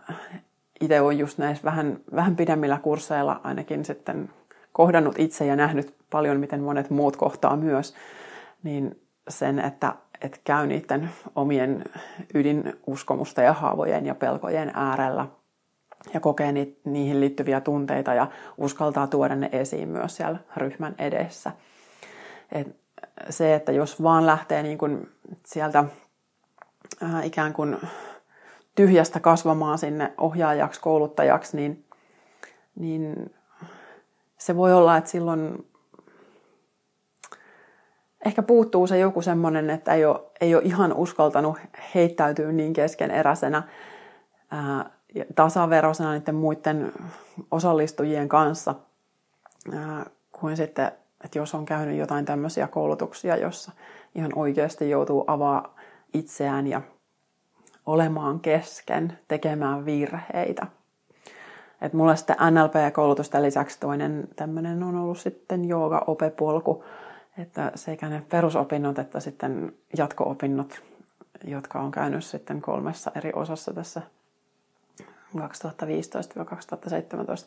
itse 0.82 1.02
olen 1.02 1.20
just 1.20 1.38
näissä 1.38 1.64
vähän, 1.64 2.00
vähän 2.16 2.36
pidemmillä 2.36 2.80
kursseilla 2.84 3.42
ainakin 3.44 3.86
sitten 3.86 4.30
kohdannut 4.72 5.20
itse 5.20 5.46
ja 5.46 5.56
nähnyt 5.56 5.96
paljon, 6.10 6.40
miten 6.40 6.62
monet 6.62 6.90
muut 6.90 7.16
kohtaa 7.16 7.56
myös, 7.56 7.96
niin 8.64 9.02
sen, 9.30 9.60
että, 9.60 9.96
että 10.22 10.38
käy 10.44 10.68
niiden 10.68 11.10
omien 11.36 11.84
ydinuskomusta 12.34 13.42
ja 13.42 13.54
haavojen 13.54 14.06
ja 14.06 14.16
pelkojen 14.16 14.72
äärellä 14.76 15.28
ja 16.14 16.20
kokee 16.20 16.52
ni, 16.52 16.78
niihin 16.86 17.20
liittyviä 17.20 17.62
tunteita 17.62 18.14
ja 18.14 18.28
uskaltaa 18.58 19.08
tuoda 19.08 19.36
ne 19.36 19.50
esiin 19.52 19.90
myös 19.90 20.16
siellä 20.16 20.40
ryhmän 20.58 20.96
edessä. 21.00 21.52
Et 22.52 22.76
se, 23.30 23.56
että 23.56 23.72
jos 23.72 24.04
vaan 24.04 24.26
lähtee 24.26 24.64
niin 24.64 24.78
kuin 24.78 25.10
sieltä 25.46 25.84
ää, 27.02 27.24
ikään 27.24 27.54
kuin 27.54 27.78
tyhjästä 28.76 29.20
kasvamaan 29.20 29.78
sinne 29.78 30.14
ohjaajaksi, 30.18 30.82
kouluttajaksi, 30.82 31.58
niin, 31.58 31.86
niin 32.76 33.34
se 34.38 34.56
voi 34.56 34.74
olla, 34.74 34.98
että 34.98 35.10
silloin 35.10 35.68
ehkä 38.26 38.44
puuttuu 38.44 38.88
se 38.88 38.98
joku 38.98 39.22
semmoinen, 39.22 39.70
että 39.70 39.94
ei 39.94 40.06
ole, 40.06 40.20
ei 40.42 40.56
ole 40.56 40.64
ihan 40.64 40.94
uskaltanut 40.94 41.58
heittäytyä 41.96 42.52
niin 42.52 42.74
keskeneräisenä 42.74 43.64
ää, 44.52 44.90
tasaveroisena 45.36 46.14
niiden 46.14 46.36
muiden 46.36 46.92
osallistujien 47.52 48.30
kanssa, 48.30 48.76
ää, 49.74 50.06
kuin 50.32 50.58
sitten, 50.58 50.92
että 51.24 51.40
jos 51.40 51.56
on 51.56 51.66
käynyt 51.66 51.98
jotain 51.98 52.26
tämmöisiä 52.26 52.68
koulutuksia, 52.68 53.38
jossa 53.38 53.72
ihan 54.16 54.32
oikeasti 54.36 54.90
joutuu 54.90 55.24
avaa 55.28 55.76
itseään 56.14 56.68
ja 56.68 56.82
olemaan 57.86 58.40
kesken, 58.40 59.20
tekemään 59.28 59.86
virheitä. 59.86 60.68
Et 61.82 61.94
mulla 61.94 62.16
sitten 62.16 62.36
NLP-koulutusten 62.52 63.44
lisäksi 63.44 63.80
toinen 63.80 64.28
tämmöinen 64.36 64.84
on 64.84 64.96
ollut 64.96 65.18
sitten 65.18 65.66
jooga-opepolku, 65.66 66.84
että 67.38 67.72
sekä 67.76 68.10
ne 68.10 68.24
perusopinnot 68.30 69.00
että 69.00 69.20
sitten 69.20 69.74
jatko-opinnot, 69.98 70.82
jotka 71.44 71.80
on 71.80 71.92
käynyt 71.92 72.24
sitten 72.24 72.62
kolmessa 72.62 73.12
eri 73.16 73.32
osassa 73.36 73.74
tässä 73.74 74.02
2015-2017 75.38 75.40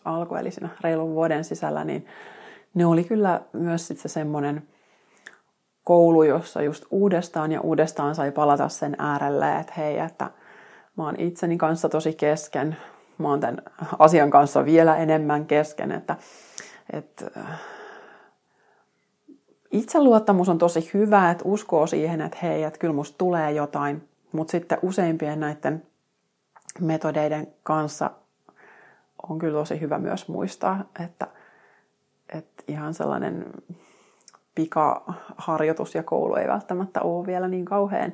alku, 0.05 0.35
eli 0.35 0.51
siinä 0.51 0.69
reilun 0.81 1.15
vuoden 1.15 1.45
sisällä, 1.45 1.85
niin 1.85 2.07
ne 2.75 2.87
oli 2.87 3.05
kyllä 3.05 3.41
myös 3.53 3.87
sitten 3.87 4.03
se 4.03 4.09
semmoinen 4.09 4.63
koulu, 5.85 6.23
jossa 6.23 6.63
just 6.63 6.85
uudestaan 6.91 7.53
ja 7.53 7.61
uudestaan 7.61 8.15
sai 8.15 8.33
palata 8.33 8.69
sen 8.69 8.97
äärelle, 8.99 9.57
että 9.59 9.73
hei, 9.77 9.99
että 9.99 10.31
mä 10.97 11.05
oon 11.05 11.21
itseni 11.21 11.59
kanssa 11.59 11.89
tosi 11.89 12.13
kesken, 12.13 12.77
mä 13.19 13.29
oon 13.29 13.41
tämän 13.41 13.63
asian 13.99 14.31
kanssa 14.31 14.65
vielä 14.65 14.97
enemmän 14.97 15.47
kesken, 15.47 15.93
että, 15.93 16.17
että 16.93 17.31
itseluottamus 19.71 20.49
on 20.49 20.59
tosi 20.59 20.91
hyvä, 20.95 21.31
että 21.31 21.45
uskoo 21.47 21.87
siihen, 21.87 22.21
että 22.21 22.39
hei, 22.43 22.63
että 22.63 22.79
kyllä 22.79 22.95
musta 22.95 23.19
tulee 23.19 23.53
jotain, 23.53 24.09
mutta 24.33 24.51
sitten 24.51 24.79
useimpien 24.83 25.41
näiden 25.41 25.87
metodeiden 26.81 27.49
kanssa 27.63 28.11
on 29.29 29.39
kyllä 29.39 29.59
tosi 29.59 29.81
hyvä 29.81 29.99
myös 29.99 30.29
muistaa, 30.29 30.85
että, 31.05 31.27
että 32.29 32.65
ihan 32.69 32.95
sellainen 32.95 33.47
pikaharjoitus 34.55 35.95
ja 35.95 36.03
koulu 36.03 36.35
ei 36.35 36.49
välttämättä 36.49 37.01
ole 37.01 37.27
vielä 37.27 37.49
niin 37.49 37.65
kauhean 37.65 38.13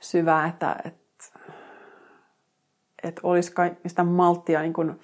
syvää, 0.00 0.46
että, 0.46 0.76
että, 0.84 1.24
että 3.02 3.20
olisi 3.24 3.52
sitä 3.86 4.04
malttia 4.04 4.60
niin 4.60 4.72
kuin 4.72 5.00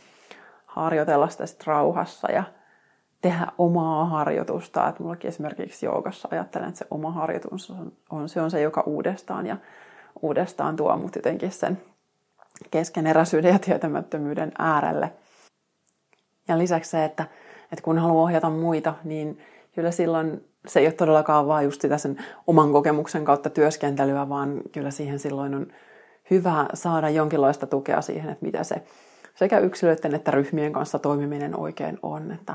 harjoitella 0.67 1.29
sitä 1.29 1.47
sit 1.47 1.67
rauhassa 1.67 2.33
ja 2.33 2.45
tehdä 3.25 3.47
omaa 3.59 4.05
harjoitusta. 4.05 4.89
Että 4.89 5.03
mullakin 5.03 5.29
esimerkiksi 5.29 5.87
joogassa 5.87 6.29
ajattelen, 6.31 6.69
että 6.69 6.79
se 6.79 6.87
oma 6.91 7.11
harjoitus 7.11 7.71
on, 7.71 7.93
on, 8.11 8.29
se, 8.29 8.41
on 8.41 8.51
se, 8.51 8.61
joka 8.61 8.81
uudestaan 8.87 9.47
ja 9.47 9.57
uudestaan 10.23 10.77
tuo 10.77 10.97
mut 10.97 11.17
jotenkin 11.17 11.51
sen 11.53 11.81
keskeneräisyyden 12.71 13.53
ja 13.53 13.59
tietämättömyyden 13.59 14.53
äärelle. 14.59 15.13
Ja 16.49 16.59
lisäksi 16.59 16.91
se, 16.91 17.05
että, 17.05 17.25
että 17.73 17.83
kun 17.83 17.99
haluaa 17.99 18.23
ohjata 18.23 18.51
muita, 18.51 18.95
niin 19.05 19.39
kyllä 19.75 19.91
silloin 19.91 20.45
se 20.67 20.81
ei 20.81 20.87
ole 20.87 20.93
todellakaan 20.93 21.47
vaan 21.47 21.65
just 21.65 21.81
sitä 21.81 21.99
sen 21.99 22.25
oman 22.47 22.73
kokemuksen 22.73 23.25
kautta 23.25 23.51
työskentelyä, 23.51 24.29
vaan 24.29 24.63
kyllä 24.73 24.91
siihen 24.91 25.19
silloin 25.19 25.55
on 25.55 25.67
hyvä 26.31 26.67
saada 26.75 27.11
jonkinlaista 27.11 27.67
tukea 27.67 28.01
siihen, 28.01 28.31
että 28.31 28.47
mitä 28.47 28.65
se 28.65 28.83
sekä 29.35 29.59
yksilöiden 29.59 30.15
että 30.15 30.31
ryhmien 30.31 30.73
kanssa 30.73 30.99
toimiminen 30.99 31.61
oikein 31.61 31.99
on. 32.03 32.33
Että, 32.33 32.55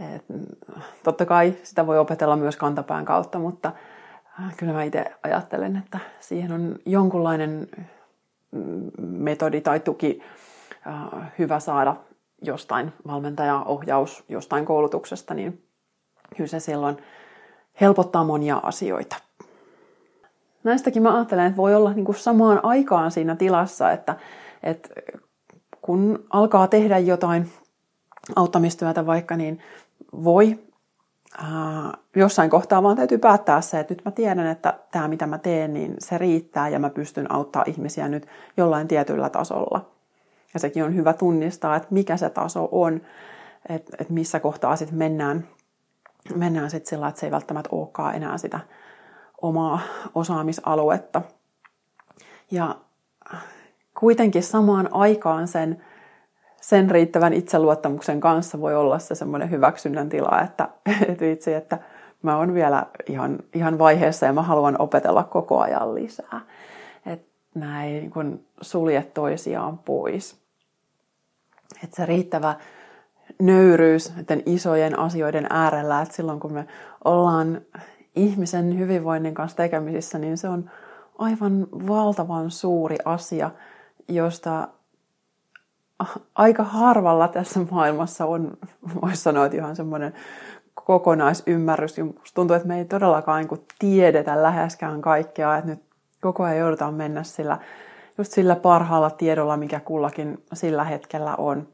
et, 0.00 0.24
totta 1.02 1.26
kai 1.26 1.54
sitä 1.62 1.86
voi 1.86 1.98
opetella 1.98 2.36
myös 2.36 2.56
kantapään 2.56 3.04
kautta, 3.04 3.38
mutta 3.38 3.72
äh, 4.40 4.56
kyllä 4.56 4.72
mä 4.72 4.82
itse 4.82 5.04
ajattelen, 5.22 5.76
että 5.76 5.98
siihen 6.20 6.52
on 6.52 6.76
jonkunlainen 6.86 7.68
metodi 8.98 9.60
tai 9.60 9.80
tuki 9.80 10.22
äh, 10.86 11.32
hyvä 11.38 11.60
saada 11.60 11.96
jostain 12.42 12.92
valmentajaohjaus 13.06 14.24
jostain 14.28 14.64
koulutuksesta, 14.64 15.34
niin 15.34 15.64
kyllä 16.36 16.48
se 16.48 16.60
silloin 16.60 16.96
helpottaa 17.80 18.24
monia 18.24 18.60
asioita. 18.62 19.16
Näistäkin 20.64 21.02
mä 21.02 21.14
ajattelen, 21.14 21.46
että 21.46 21.56
voi 21.56 21.74
olla 21.74 21.92
niin 21.92 22.04
kuin 22.04 22.16
samaan 22.16 22.60
aikaan 22.62 23.10
siinä 23.10 23.36
tilassa, 23.36 23.92
että, 23.92 24.16
että 24.62 24.88
kun 25.82 26.24
alkaa 26.30 26.66
tehdä 26.66 26.98
jotain 26.98 27.50
auttamistyötä 28.36 29.06
vaikka, 29.06 29.36
niin 29.36 29.60
voi 30.12 30.58
jossain 32.16 32.50
kohtaa 32.50 32.82
vaan 32.82 32.96
täytyy 32.96 33.18
päättää 33.18 33.60
se, 33.60 33.80
että 33.80 33.94
nyt 33.94 34.04
mä 34.04 34.10
tiedän, 34.10 34.46
että 34.46 34.78
tämä 34.90 35.08
mitä 35.08 35.26
mä 35.26 35.38
teen, 35.38 35.74
niin 35.74 35.94
se 35.98 36.18
riittää 36.18 36.68
ja 36.68 36.78
mä 36.78 36.90
pystyn 36.90 37.32
auttaa 37.32 37.64
ihmisiä 37.66 38.08
nyt 38.08 38.26
jollain 38.56 38.88
tietyllä 38.88 39.30
tasolla. 39.30 39.90
Ja 40.54 40.60
sekin 40.60 40.84
on 40.84 40.94
hyvä 40.94 41.12
tunnistaa, 41.12 41.76
että 41.76 41.88
mikä 41.90 42.16
se 42.16 42.30
taso 42.30 42.68
on, 42.72 43.00
että, 43.68 43.96
että 44.00 44.12
missä 44.12 44.40
kohtaa 44.40 44.76
sitten 44.76 44.98
mennään 44.98 45.44
mennään 46.34 46.70
sitten 46.70 46.88
sillä, 46.88 47.08
että 47.08 47.20
se 47.20 47.26
ei 47.26 47.30
välttämättä 47.30 47.68
olekaan 47.72 48.14
enää 48.14 48.38
sitä 48.38 48.60
omaa 49.42 49.80
osaamisaluetta. 50.14 51.22
Ja 52.50 52.76
kuitenkin 54.00 54.42
samaan 54.42 54.88
aikaan 54.92 55.48
sen, 55.48 55.84
sen 56.60 56.90
riittävän 56.90 57.32
itseluottamuksen 57.32 58.20
kanssa 58.20 58.60
voi 58.60 58.74
olla 58.74 58.98
se 58.98 59.14
semmoinen 59.14 59.50
hyväksynnän 59.50 60.08
tila, 60.08 60.40
että, 60.40 60.68
että 61.08 61.24
vitsi, 61.24 61.54
että 61.54 61.78
mä 62.22 62.36
oon 62.36 62.54
vielä 62.54 62.86
ihan, 63.06 63.38
ihan 63.54 63.78
vaiheessa 63.78 64.26
ja 64.26 64.32
mä 64.32 64.42
haluan 64.42 64.80
opetella 64.80 65.24
koko 65.24 65.60
ajan 65.60 65.94
lisää. 65.94 66.40
Että 67.06 67.28
nämä 67.54 67.84
ei 67.84 67.92
niin 67.92 68.10
kuin 68.10 68.46
sulje 68.60 69.02
toisiaan 69.14 69.78
pois. 69.78 70.36
Että 71.84 71.96
se 71.96 72.06
riittävä 72.06 72.54
nöyryys 73.38 74.16
näiden 74.16 74.42
isojen 74.46 74.98
asioiden 74.98 75.46
äärellä, 75.50 76.02
että 76.02 76.14
silloin 76.14 76.40
kun 76.40 76.52
me 76.52 76.66
ollaan 77.04 77.60
ihmisen 78.16 78.78
hyvinvoinnin 78.78 79.34
kanssa 79.34 79.56
tekemisissä, 79.56 80.18
niin 80.18 80.38
se 80.38 80.48
on 80.48 80.70
aivan 81.18 81.66
valtavan 81.72 82.50
suuri 82.50 82.96
asia, 83.04 83.50
josta 84.08 84.68
aika 86.34 86.62
harvalla 86.62 87.28
tässä 87.28 87.60
maailmassa 87.70 88.26
on, 88.26 88.56
voisi 89.02 89.22
sanoa, 89.22 89.46
että 89.46 89.56
ihan 89.58 89.76
semmoinen 89.76 90.14
kokonaisymmärrys. 90.74 91.96
Tuntuu, 92.34 92.56
että 92.56 92.68
me 92.68 92.78
ei 92.78 92.84
todellakaan 92.84 93.44
niin 93.44 93.66
tiedetä 93.78 94.42
läheskään 94.42 95.00
kaikkea, 95.00 95.56
että 95.56 95.70
nyt 95.70 95.82
koko 96.20 96.42
ajan 96.42 96.58
joudutaan 96.58 96.94
mennä 96.94 97.22
sillä, 97.22 97.58
just 98.18 98.32
sillä 98.32 98.56
parhaalla 98.56 99.10
tiedolla, 99.10 99.56
mikä 99.56 99.80
kullakin 99.80 100.44
sillä 100.52 100.84
hetkellä 100.84 101.36
on. 101.36 101.68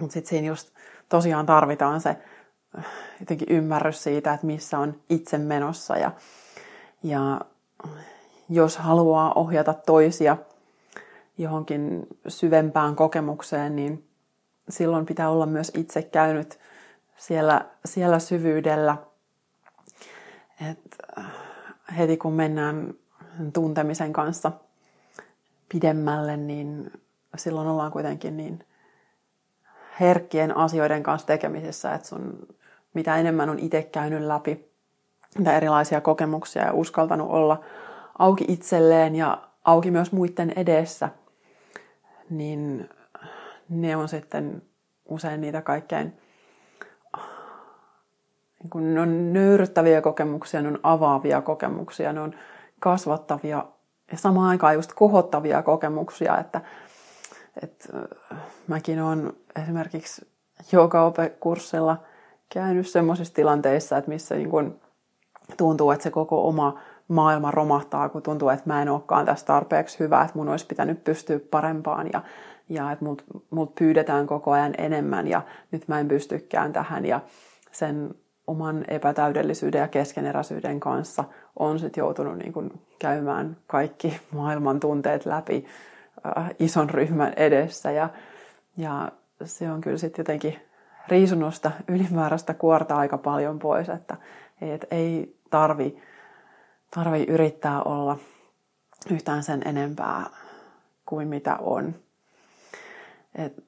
Mutta 0.00 0.12
sitten 0.12 0.28
siinä 0.30 0.48
just 0.48 0.70
tosiaan 1.08 1.46
tarvitaan 1.46 2.00
se 2.00 2.16
äh, 2.78 2.86
jotenkin 3.20 3.48
ymmärrys 3.50 4.02
siitä, 4.02 4.34
että 4.34 4.46
missä 4.46 4.78
on 4.78 4.94
itse 5.10 5.38
menossa. 5.38 5.96
Ja, 5.96 6.10
ja 7.02 7.40
jos 8.48 8.76
haluaa 8.76 9.32
ohjata 9.32 9.74
toisia 9.74 10.36
johonkin 11.38 12.06
syvempään 12.28 12.96
kokemukseen, 12.96 13.76
niin 13.76 14.08
silloin 14.68 15.06
pitää 15.06 15.30
olla 15.30 15.46
myös 15.46 15.72
itse 15.76 16.02
käynyt 16.02 16.58
siellä, 17.16 17.64
siellä 17.84 18.18
syvyydellä. 18.18 18.96
että 20.70 20.96
äh, 21.18 21.24
heti 21.98 22.16
kun 22.16 22.32
mennään 22.32 22.94
tuntemisen 23.52 24.12
kanssa 24.12 24.52
pidemmälle, 25.68 26.36
niin 26.36 26.90
silloin 27.36 27.68
ollaan 27.68 27.92
kuitenkin 27.92 28.36
niin 28.36 28.64
herkkien 30.00 30.56
asioiden 30.56 31.02
kanssa 31.02 31.26
tekemisissä, 31.26 31.94
että 31.94 32.08
sun 32.08 32.48
mitä 32.94 33.16
enemmän 33.16 33.50
on 33.50 33.58
itse 33.58 33.82
käynyt 33.82 34.22
läpi 34.22 34.68
mitä 35.38 35.56
erilaisia 35.56 36.00
kokemuksia 36.00 36.62
ja 36.62 36.72
uskaltanut 36.72 37.30
olla 37.30 37.60
auki 38.18 38.44
itselleen 38.48 39.14
ja 39.14 39.42
auki 39.64 39.90
myös 39.90 40.12
muiden 40.12 40.52
edessä, 40.56 41.08
niin 42.30 42.90
ne 43.68 43.96
on 43.96 44.08
sitten 44.08 44.62
usein 45.08 45.40
niitä 45.40 45.62
kaikkein 45.62 46.20
niin 48.62 48.70
kun 48.70 48.94
ne 48.94 49.00
on 49.00 49.32
nöyryttäviä 49.32 50.00
kokemuksia, 50.00 50.62
ne 50.62 50.68
on 50.68 50.78
avaavia 50.82 51.42
kokemuksia, 51.42 52.12
ne 52.12 52.20
on 52.20 52.34
kasvattavia 52.80 53.64
ja 54.12 54.18
samaan 54.18 54.48
aikaan 54.48 54.74
just 54.74 54.92
kohottavia 54.92 55.62
kokemuksia, 55.62 56.38
että, 56.38 56.60
että 57.62 57.88
mäkin 58.66 59.02
olen 59.02 59.32
esimerkiksi 59.62 60.28
joogaopekurssilla 60.72 61.96
käynyt 62.48 62.88
sellaisissa 62.88 63.34
tilanteissa, 63.34 63.96
että 63.96 64.10
missä 64.10 64.34
niin 64.34 64.50
kun 64.50 64.80
tuntuu, 65.56 65.90
että 65.90 66.02
se 66.02 66.10
koko 66.10 66.48
oma 66.48 66.80
maailma 67.08 67.50
romahtaa, 67.50 68.08
kun 68.08 68.22
tuntuu, 68.22 68.48
että 68.48 68.64
mä 68.66 68.82
en 68.82 68.88
olekaan 68.88 69.26
tässä 69.26 69.46
tarpeeksi 69.46 69.98
hyvä, 69.98 70.22
että 70.22 70.38
mun 70.38 70.48
olisi 70.48 70.66
pitänyt 70.66 71.04
pystyä 71.04 71.40
parempaan 71.50 72.10
ja, 72.12 72.22
ja 72.68 72.92
että 72.92 73.04
mut, 73.04 73.24
mut 73.50 73.74
pyydetään 73.74 74.26
koko 74.26 74.50
ajan 74.50 74.74
enemmän 74.78 75.28
ja 75.28 75.42
nyt 75.70 75.88
mä 75.88 76.00
en 76.00 76.08
pystykään 76.08 76.72
tähän. 76.72 77.06
Ja 77.06 77.20
sen 77.72 78.14
oman 78.46 78.84
epätäydellisyyden 78.88 79.80
ja 79.80 79.88
keskeneräisyyden 79.88 80.80
kanssa 80.80 81.24
on 81.58 81.78
sitten 81.78 82.02
joutunut 82.02 82.38
niin 82.38 82.52
kun 82.52 82.70
käymään 82.98 83.56
kaikki 83.66 84.20
maailman 84.34 84.80
tunteet 84.80 85.26
läpi 85.26 85.64
äh, 86.38 86.50
ison 86.58 86.90
ryhmän 86.90 87.32
edessä. 87.36 87.90
Ja, 87.90 88.08
ja 88.76 89.12
se 89.44 89.70
on 89.70 89.80
kyllä 89.80 89.98
sitten 89.98 90.22
jotenkin 90.22 90.56
riisunnosta 91.08 91.70
ylimääräistä 91.88 92.54
kuorta 92.54 92.96
aika 92.96 93.18
paljon 93.18 93.58
pois, 93.58 93.88
että 93.88 94.16
et 94.60 94.86
ei 94.90 95.36
tarvi, 95.50 96.02
tarvi 96.90 97.24
yrittää 97.24 97.82
olla 97.82 98.18
yhtään 99.10 99.42
sen 99.42 99.62
enempää 99.64 100.30
kuin 101.06 101.28
mitä 101.28 101.56
on. 101.56 101.94
Et 103.34 103.64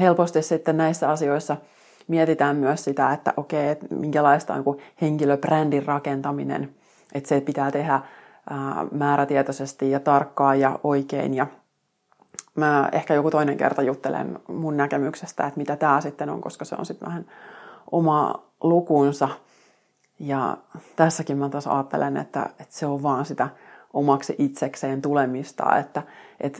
helposti 0.00 0.42
sitten 0.42 0.76
näissä 0.76 1.10
asioissa 1.10 1.56
mietitään 2.08 2.56
myös 2.56 2.84
sitä, 2.84 3.12
että 3.12 3.34
okei, 3.36 3.68
että 3.68 3.86
minkälaista 3.94 4.54
on 4.54 4.64
henkilöbrändin 5.00 5.86
rakentaminen, 5.86 6.74
että 7.14 7.28
se 7.28 7.40
pitää 7.40 7.70
tehdä 7.70 8.00
määrätietoisesti 8.92 9.90
ja 9.90 10.00
tarkkaan 10.00 10.60
ja 10.60 10.78
oikein. 10.84 11.34
Ja 11.34 11.46
mä 12.54 12.88
ehkä 12.92 13.14
joku 13.14 13.30
toinen 13.30 13.56
kerta 13.56 13.82
juttelen 13.82 14.38
mun 14.48 14.76
näkemyksestä, 14.76 15.46
että 15.46 15.58
mitä 15.60 15.76
tämä 15.76 16.00
sitten 16.00 16.30
on, 16.30 16.40
koska 16.40 16.64
se 16.64 16.76
on 16.78 16.86
sitten 16.86 17.08
vähän 17.08 17.26
oma 17.90 18.42
lukunsa. 18.62 19.28
Ja 20.18 20.56
tässäkin 20.96 21.38
mä 21.38 21.48
taas 21.48 21.66
ajattelen, 21.66 22.16
että, 22.16 22.42
että 22.42 22.74
se 22.74 22.86
on 22.86 23.02
vaan 23.02 23.24
sitä 23.24 23.48
omaksi 23.92 24.34
itsekseen 24.38 25.02
tulemista, 25.02 25.76
että, 25.76 26.02
että 26.40 26.58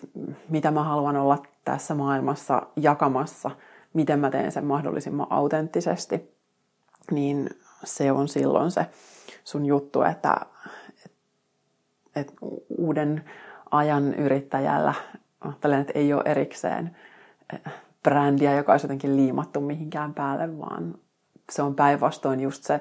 mitä 0.48 0.70
mä 0.70 0.84
haluan 0.84 1.16
olla 1.16 1.42
tässä 1.64 1.94
maailmassa 1.94 2.62
jakamassa, 2.76 3.50
miten 3.94 4.20
mä 4.20 4.30
teen 4.30 4.52
sen 4.52 4.64
mahdollisimman 4.64 5.26
autenttisesti, 5.30 6.34
niin 7.10 7.50
se 7.84 8.12
on 8.12 8.28
silloin 8.28 8.70
se 8.70 8.86
sun 9.44 9.66
juttu, 9.66 10.02
että, 10.02 10.36
että, 11.04 11.18
että 12.16 12.32
uuden 12.68 13.24
ajan 13.70 14.14
yrittäjällä 14.14 14.94
ajattelen, 15.40 15.80
että 15.80 15.92
ei 15.96 16.12
ole 16.12 16.22
erikseen 16.24 16.96
brändiä, 18.02 18.54
joka 18.54 18.72
olisi 18.72 18.84
jotenkin 18.84 19.16
liimattu 19.16 19.60
mihinkään 19.60 20.14
päälle, 20.14 20.58
vaan 20.58 20.94
se 21.52 21.62
on 21.62 21.74
päinvastoin 21.74 22.40
just 22.40 22.64
se 22.64 22.80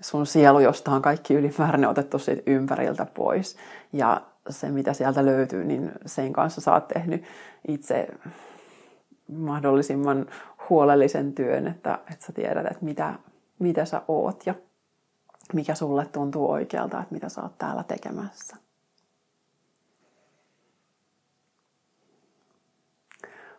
sun 0.00 0.26
sielu, 0.26 0.60
josta 0.60 0.90
on 0.90 1.02
kaikki 1.02 1.34
ylimääräinen 1.34 1.90
otettu 1.90 2.18
siitä 2.18 2.42
ympäriltä 2.46 3.06
pois. 3.14 3.56
Ja 3.92 4.20
se, 4.50 4.70
mitä 4.70 4.92
sieltä 4.92 5.26
löytyy, 5.26 5.64
niin 5.64 5.92
sen 6.06 6.32
kanssa 6.32 6.60
sä 6.60 6.72
oot 6.72 6.88
tehnyt 6.88 7.24
itse 7.68 8.08
mahdollisimman 9.32 10.26
huolellisen 10.70 11.32
työn, 11.32 11.66
että, 11.66 11.98
että 12.12 12.26
sä 12.26 12.32
tiedät, 12.32 12.66
että 12.66 12.84
mitä, 12.84 13.14
mitä 13.58 13.84
sä 13.84 14.02
oot 14.08 14.46
ja 14.46 14.54
mikä 15.54 15.74
sulle 15.74 16.06
tuntuu 16.06 16.50
oikealta, 16.50 17.00
että 17.00 17.14
mitä 17.14 17.28
sä 17.28 17.42
oot 17.42 17.58
täällä 17.58 17.82
tekemässä. 17.82 18.56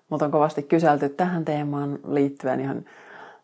Mutta 0.10 0.26
on 0.26 0.32
kovasti 0.32 0.64
kyselty 0.64 1.10
tähän 1.10 1.46
teemaan 1.46 2.00
liittyen 2.08 2.60
ihan 2.60 2.86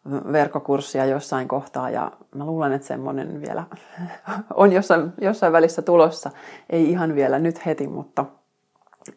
verkkokurssia 0.09 1.05
jossain 1.05 1.47
kohtaa 1.47 1.89
ja 1.89 2.11
mä 2.35 2.45
luulen, 2.45 2.73
että 2.73 2.87
semmoinen 2.87 3.41
vielä 3.41 3.63
on 4.53 4.73
jossain, 4.73 5.13
jossain 5.21 5.53
välissä 5.53 5.81
tulossa. 5.81 6.31
Ei 6.69 6.89
ihan 6.89 7.15
vielä 7.15 7.39
nyt 7.39 7.65
heti, 7.65 7.87
mutta 7.87 8.25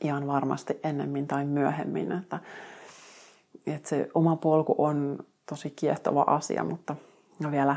ihan 0.01 0.27
varmasti 0.27 0.81
ennemmin 0.83 1.27
tai 1.27 1.44
myöhemmin. 1.44 2.12
Että, 2.12 2.38
että 3.66 3.88
se 3.88 4.09
oma 4.14 4.37
polku 4.37 4.74
on 4.79 5.18
tosi 5.48 5.70
kiehtova 5.70 6.24
asia, 6.27 6.64
mutta 6.64 6.96
vielä, 7.51 7.77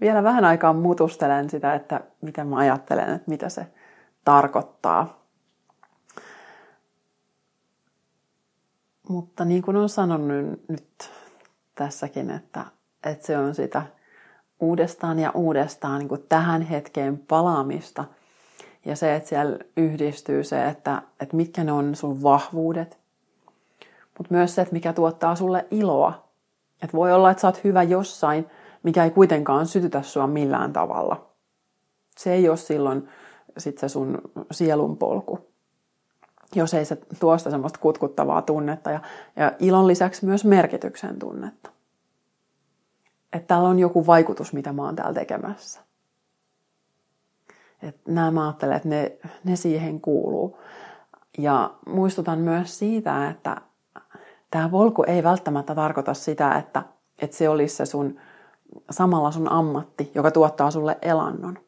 vielä 0.00 0.22
vähän 0.22 0.44
aikaa 0.44 0.72
mutustelen 0.72 1.50
sitä, 1.50 1.74
että 1.74 2.00
mitä 2.20 2.44
mä 2.44 2.56
ajattelen, 2.56 3.10
että 3.14 3.30
mitä 3.30 3.48
se 3.48 3.66
tarkoittaa. 4.24 5.20
Mutta 9.08 9.44
niin 9.44 9.62
kuin 9.62 9.76
olen 9.76 9.88
sanonut 9.88 10.68
nyt 10.68 11.10
tässäkin, 11.84 12.30
että, 12.30 12.64
että 13.04 13.26
se 13.26 13.38
on 13.38 13.54
sitä 13.54 13.82
uudestaan 14.60 15.18
ja 15.18 15.30
uudestaan 15.34 15.98
niin 15.98 16.08
kuin 16.08 16.24
tähän 16.28 16.62
hetkeen 16.62 17.18
palaamista. 17.18 18.04
Ja 18.84 18.96
se, 18.96 19.16
että 19.16 19.28
siellä 19.28 19.58
yhdistyy 19.76 20.44
se, 20.44 20.66
että, 20.66 21.02
että 21.20 21.36
mitkä 21.36 21.64
ne 21.64 21.72
on 21.72 21.94
sun 21.94 22.22
vahvuudet, 22.22 22.98
mutta 24.18 24.34
myös 24.34 24.54
se, 24.54 24.62
että 24.62 24.72
mikä 24.72 24.92
tuottaa 24.92 25.36
sulle 25.36 25.66
iloa. 25.70 26.28
Että 26.82 26.96
voi 26.96 27.12
olla, 27.12 27.30
että 27.30 27.40
sä 27.40 27.48
oot 27.48 27.64
hyvä 27.64 27.82
jossain, 27.82 28.46
mikä 28.82 29.04
ei 29.04 29.10
kuitenkaan 29.10 29.66
sytytä 29.66 30.02
sua 30.02 30.26
millään 30.26 30.72
tavalla. 30.72 31.26
Se 32.18 32.32
ei 32.32 32.48
ole 32.48 32.56
silloin 32.56 33.08
sit 33.58 33.78
se 33.78 33.88
sun 33.88 34.18
sielun 34.50 34.96
polku 34.96 35.49
jos 36.54 36.74
ei 36.74 36.84
se 36.84 36.96
tuosta 37.20 37.50
semmoista 37.50 37.78
kutkuttavaa 37.78 38.42
tunnetta 38.42 38.90
ja, 38.90 39.00
ja 39.36 39.52
ilon 39.58 39.86
lisäksi 39.86 40.26
myös 40.26 40.44
merkityksen 40.44 41.18
tunnetta. 41.18 41.70
Että 43.32 43.46
täällä 43.46 43.68
on 43.68 43.78
joku 43.78 44.06
vaikutus, 44.06 44.52
mitä 44.52 44.72
mä 44.72 44.84
oon 44.84 44.96
täällä 44.96 45.14
tekemässä. 45.14 45.80
Että 47.82 48.12
nämä 48.12 48.30
mä 48.30 48.46
ajattelen, 48.46 48.76
että 48.76 48.88
ne, 48.88 49.18
ne 49.44 49.56
siihen 49.56 50.00
kuuluu. 50.00 50.58
Ja 51.38 51.74
muistutan 51.86 52.38
myös 52.38 52.78
siitä, 52.78 53.28
että 53.28 53.56
tämä 54.50 54.70
volku 54.70 55.02
ei 55.02 55.22
välttämättä 55.22 55.74
tarkoita 55.74 56.14
sitä, 56.14 56.54
että, 56.54 56.82
että 57.18 57.36
se 57.36 57.48
olisi 57.48 57.76
se 57.76 57.86
sun, 57.86 58.20
samalla 58.90 59.30
sun 59.30 59.52
ammatti, 59.52 60.12
joka 60.14 60.30
tuottaa 60.30 60.70
sulle 60.70 60.98
elannon 61.02 61.58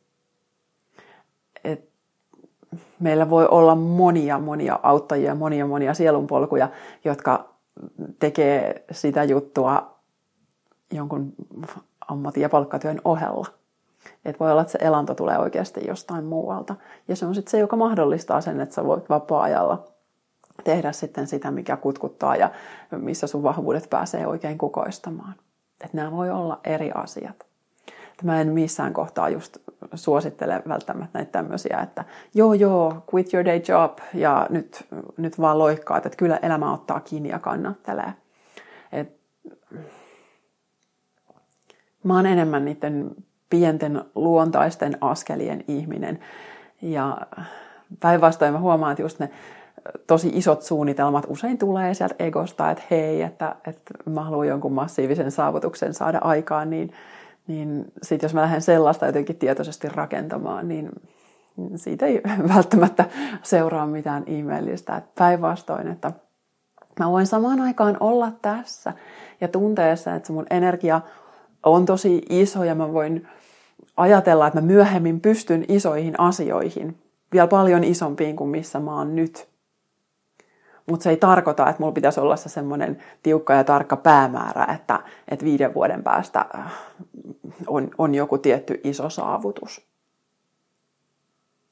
meillä 3.02 3.30
voi 3.30 3.46
olla 3.50 3.74
monia 3.74 4.38
monia 4.38 4.80
auttajia, 4.82 5.34
monia 5.34 5.66
monia 5.66 5.94
sielunpolkuja, 5.94 6.68
jotka 7.04 7.48
tekee 8.18 8.84
sitä 8.90 9.24
juttua 9.24 9.94
jonkun 10.92 11.32
ammatin 12.08 12.42
ja 12.42 12.48
palkkatyön 12.48 13.00
ohella. 13.04 13.46
Et 14.24 14.40
voi 14.40 14.50
olla, 14.50 14.60
että 14.60 14.72
se 14.72 14.78
elanto 14.82 15.14
tulee 15.14 15.38
oikeasti 15.38 15.86
jostain 15.88 16.24
muualta. 16.24 16.74
Ja 17.08 17.16
se 17.16 17.26
on 17.26 17.34
sitten 17.34 17.50
se, 17.50 17.58
joka 17.58 17.76
mahdollistaa 17.76 18.40
sen, 18.40 18.60
että 18.60 18.74
sä 18.74 18.84
voit 18.84 19.08
vapaa-ajalla 19.08 19.84
tehdä 20.64 20.92
sitten 20.92 21.26
sitä, 21.26 21.50
mikä 21.50 21.76
kutkuttaa 21.76 22.36
ja 22.36 22.50
missä 22.90 23.26
sun 23.26 23.42
vahvuudet 23.42 23.90
pääsee 23.90 24.26
oikein 24.26 24.58
kukoistamaan. 24.58 25.34
Että 25.84 25.96
nämä 25.96 26.12
voi 26.12 26.30
olla 26.30 26.60
eri 26.64 26.92
asiat. 26.94 27.51
Mä 28.22 28.40
en 28.40 28.48
missään 28.48 28.92
kohtaa 28.92 29.28
just 29.28 29.56
suosittele 29.94 30.62
välttämättä 30.68 31.18
näitä 31.18 31.32
tämmöisiä, 31.32 31.80
että 31.80 32.04
joo 32.34 32.54
joo, 32.54 33.04
quit 33.14 33.34
your 33.34 33.44
day 33.44 33.62
job 33.68 33.98
ja 34.14 34.46
nyt, 34.50 34.86
nyt 35.16 35.40
vaan 35.40 35.58
loikkaat, 35.58 36.06
että 36.06 36.16
kyllä 36.16 36.38
elämä 36.42 36.72
ottaa 36.72 37.00
kiinni 37.00 37.28
ja 37.28 37.38
kannattelee. 37.38 38.12
Et, 38.92 39.16
mä 42.04 42.16
oon 42.16 42.26
enemmän 42.26 42.64
niiden 42.64 43.10
pienten 43.50 44.04
luontaisten 44.14 44.98
askelien 45.00 45.64
ihminen 45.68 46.18
ja 46.82 47.18
päinvastoin 48.00 48.52
mä 48.52 48.58
huomaan, 48.58 48.92
että 48.92 49.02
just 49.02 49.18
ne 49.18 49.30
tosi 50.06 50.30
isot 50.34 50.62
suunnitelmat 50.62 51.26
usein 51.28 51.58
tulee 51.58 51.94
sieltä 51.94 52.14
egosta, 52.18 52.70
että 52.70 52.84
hei, 52.90 53.22
että, 53.22 53.54
että 53.66 53.94
mä 54.10 54.24
haluan 54.24 54.48
jonkun 54.48 54.72
massiivisen 54.72 55.30
saavutuksen 55.30 55.94
saada 55.94 56.18
aikaan, 56.18 56.70
niin 56.70 56.92
niin 57.46 57.84
sitten 58.02 58.24
jos 58.28 58.34
mä 58.34 58.40
lähden 58.40 58.62
sellaista 58.62 59.06
jotenkin 59.06 59.36
tietoisesti 59.36 59.88
rakentamaan, 59.88 60.68
niin 60.68 60.90
siitä 61.76 62.06
ei 62.06 62.22
välttämättä 62.54 63.04
seuraa 63.42 63.86
mitään 63.86 64.24
ihmeellistä. 64.26 65.02
Päinvastoin, 65.18 65.88
että 65.88 66.12
mä 66.98 67.10
voin 67.10 67.26
samaan 67.26 67.60
aikaan 67.60 67.96
olla 68.00 68.32
tässä 68.42 68.92
ja 69.40 69.48
tunteessa, 69.48 70.14
että 70.14 70.26
se 70.26 70.32
mun 70.32 70.46
energia 70.50 71.00
on 71.62 71.86
tosi 71.86 72.22
iso 72.28 72.64
ja 72.64 72.74
mä 72.74 72.92
voin 72.92 73.28
ajatella, 73.96 74.46
että 74.46 74.60
mä 74.60 74.66
myöhemmin 74.66 75.20
pystyn 75.20 75.64
isoihin 75.68 76.20
asioihin, 76.20 76.98
vielä 77.32 77.48
paljon 77.48 77.84
isompiin 77.84 78.36
kuin 78.36 78.50
missä 78.50 78.80
mä 78.80 78.96
oon 78.96 79.16
nyt. 79.16 79.51
Mutta 80.92 81.04
se 81.04 81.10
ei 81.10 81.16
tarkoita, 81.16 81.68
että 81.68 81.82
mulla 81.82 81.92
pitäisi 81.92 82.20
olla 82.20 82.36
se 82.36 82.48
semmoinen 82.48 82.98
tiukka 83.22 83.54
ja 83.54 83.64
tarkka 83.64 83.96
päämäärä, 83.96 84.64
että, 84.74 85.00
että 85.28 85.44
viiden 85.44 85.74
vuoden 85.74 86.02
päästä 86.02 86.46
äh, 86.54 86.72
on, 87.66 87.90
on 87.98 88.14
joku 88.14 88.38
tietty 88.38 88.80
iso 88.84 89.10
saavutus. 89.10 89.86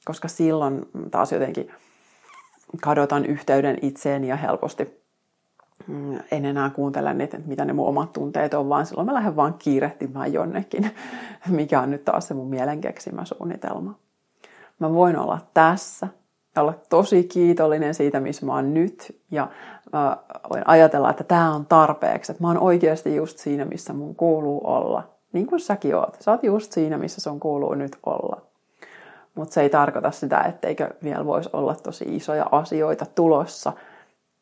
Koska 0.04 0.28
silloin 0.28 0.88
taas 1.10 1.32
jotenkin 1.32 1.70
kadotan 2.82 3.26
yhteyden 3.26 3.78
itseeni 3.82 4.28
ja 4.28 4.36
helposti 4.36 5.02
mm, 5.86 6.18
en 6.30 6.44
enää 6.44 6.70
kuuntele 6.70 7.14
niitä, 7.14 7.38
mitä 7.46 7.64
ne 7.64 7.72
mun 7.72 7.88
omat 7.88 8.12
tunteet 8.12 8.54
on, 8.54 8.68
vaan 8.68 8.86
silloin 8.86 9.06
mä 9.06 9.14
lähden 9.14 9.36
vaan 9.36 9.54
kiirehtimään 9.54 10.32
jonnekin, 10.32 10.90
mikä 11.48 11.80
on 11.80 11.90
nyt 11.90 12.04
taas 12.04 12.28
se 12.28 12.34
mun 12.34 12.50
mielen 12.50 12.80
keksimä 12.80 13.24
suunnitelma. 13.24 13.98
Mä 14.78 14.92
voin 14.92 15.18
olla 15.18 15.38
tässä 15.54 16.08
olla 16.56 16.74
tosi 16.88 17.24
kiitollinen 17.24 17.94
siitä, 17.94 18.20
missä 18.20 18.46
mä 18.46 18.54
oon 18.54 18.74
nyt 18.74 19.20
ja 19.30 19.48
mä 19.92 20.16
voin 20.50 20.62
ajatella, 20.68 21.10
että 21.10 21.24
tämä 21.24 21.54
on 21.54 21.66
tarpeeksi, 21.66 22.32
että 22.32 22.44
mä 22.44 22.48
oon 22.48 22.58
oikeasti 22.58 23.16
just 23.16 23.38
siinä, 23.38 23.64
missä 23.64 23.92
mun 23.92 24.16
kuuluu 24.16 24.60
olla. 24.64 25.08
Niin 25.32 25.46
kuin 25.46 25.60
säkin 25.60 25.96
oot. 25.96 26.16
Sä 26.20 26.30
oot 26.30 26.42
just 26.42 26.72
siinä, 26.72 26.98
missä 26.98 27.20
sun 27.20 27.40
kuuluu 27.40 27.74
nyt 27.74 27.96
olla. 28.06 28.42
Mutta 29.34 29.54
se 29.54 29.60
ei 29.60 29.70
tarkoita 29.70 30.10
sitä, 30.10 30.40
etteikö 30.40 30.90
vielä 31.04 31.26
voisi 31.26 31.50
olla 31.52 31.74
tosi 31.74 32.04
isoja 32.08 32.46
asioita 32.52 33.06
tulossa. 33.06 33.72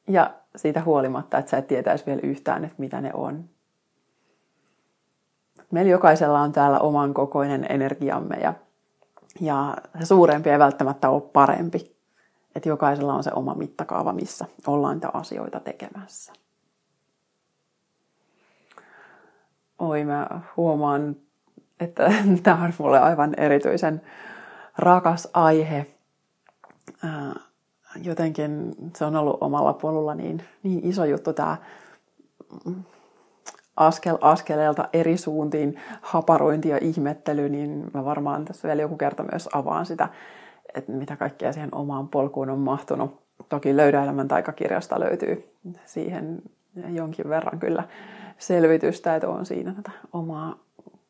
Ja 0.09 0.31
siitä 0.57 0.83
huolimatta, 0.83 1.39
että 1.39 1.51
sä 1.51 1.57
et 1.57 1.67
tietäisi 1.67 2.07
vielä 2.07 2.21
yhtään, 2.23 2.65
että 2.65 2.77
mitä 2.79 3.01
ne 3.01 3.11
on. 3.15 3.45
Meillä 5.71 5.91
jokaisella 5.91 6.41
on 6.41 6.53
täällä 6.53 6.79
oman 6.79 7.15
kokoinen 7.15 7.67
energiamme 7.69 8.37
ja, 8.37 8.55
ja 9.41 9.77
se 10.01 10.07
suurempi 10.07 10.51
ei 10.51 10.59
välttämättä 10.59 11.09
ole 11.11 11.23
parempi. 11.33 11.98
Että 12.55 12.69
jokaisella 12.69 13.15
on 13.15 13.25
se 13.25 13.31
oma 13.35 13.55
mittakaava, 13.55 14.13
missä 14.13 14.45
ollaan 14.67 14.95
niitä 14.95 15.11
asioita 15.13 15.61
tekemässä. 15.61 16.33
Oi, 19.79 20.05
mä 20.05 20.41
huomaan, 20.57 21.17
että 21.81 22.13
tämä 22.43 22.65
on 22.65 22.73
mulle 22.79 22.99
aivan 23.01 23.35
erityisen 23.37 24.03
rakas 24.79 25.29
aihe. 25.35 25.87
Jotenkin 28.03 28.75
se 28.97 29.05
on 29.05 29.17
ollut 29.17 29.39
omalla 29.41 29.73
polulla 29.73 30.15
niin, 30.15 30.45
niin 30.63 30.81
iso 30.83 31.05
juttu 31.05 31.33
tämä 31.33 31.57
askel 33.77 34.19
askeleelta 34.21 34.89
eri 34.93 35.17
suuntiin 35.17 35.81
haparointi 36.01 36.69
ja 36.69 36.79
ihmettely, 36.81 37.49
niin 37.49 37.91
mä 37.95 38.05
varmaan 38.05 38.45
tässä 38.45 38.69
vielä 38.69 38.83
joku 38.83 38.97
kerta 38.97 39.23
myös 39.23 39.49
avaan 39.53 39.87
sitä, 39.87 40.09
että 40.75 40.93
mitä 40.93 41.17
kaikkea 41.17 41.53
siihen 41.53 41.75
omaan 41.75 42.09
polkuun 42.09 42.51
on 42.51 42.59
mahtunut. 42.59 43.23
Toki 43.49 43.77
löydäelämän 43.77 44.29
taikakirjasta 44.29 45.01
löytyy 45.01 45.55
siihen 45.85 46.43
jonkin 46.89 47.29
verran 47.29 47.59
kyllä 47.59 47.89
selvitystä, 48.39 49.17
että 49.17 49.29
on 49.29 49.47
siinä 49.47 49.75
tätä 49.75 49.91
omaa 50.13 50.59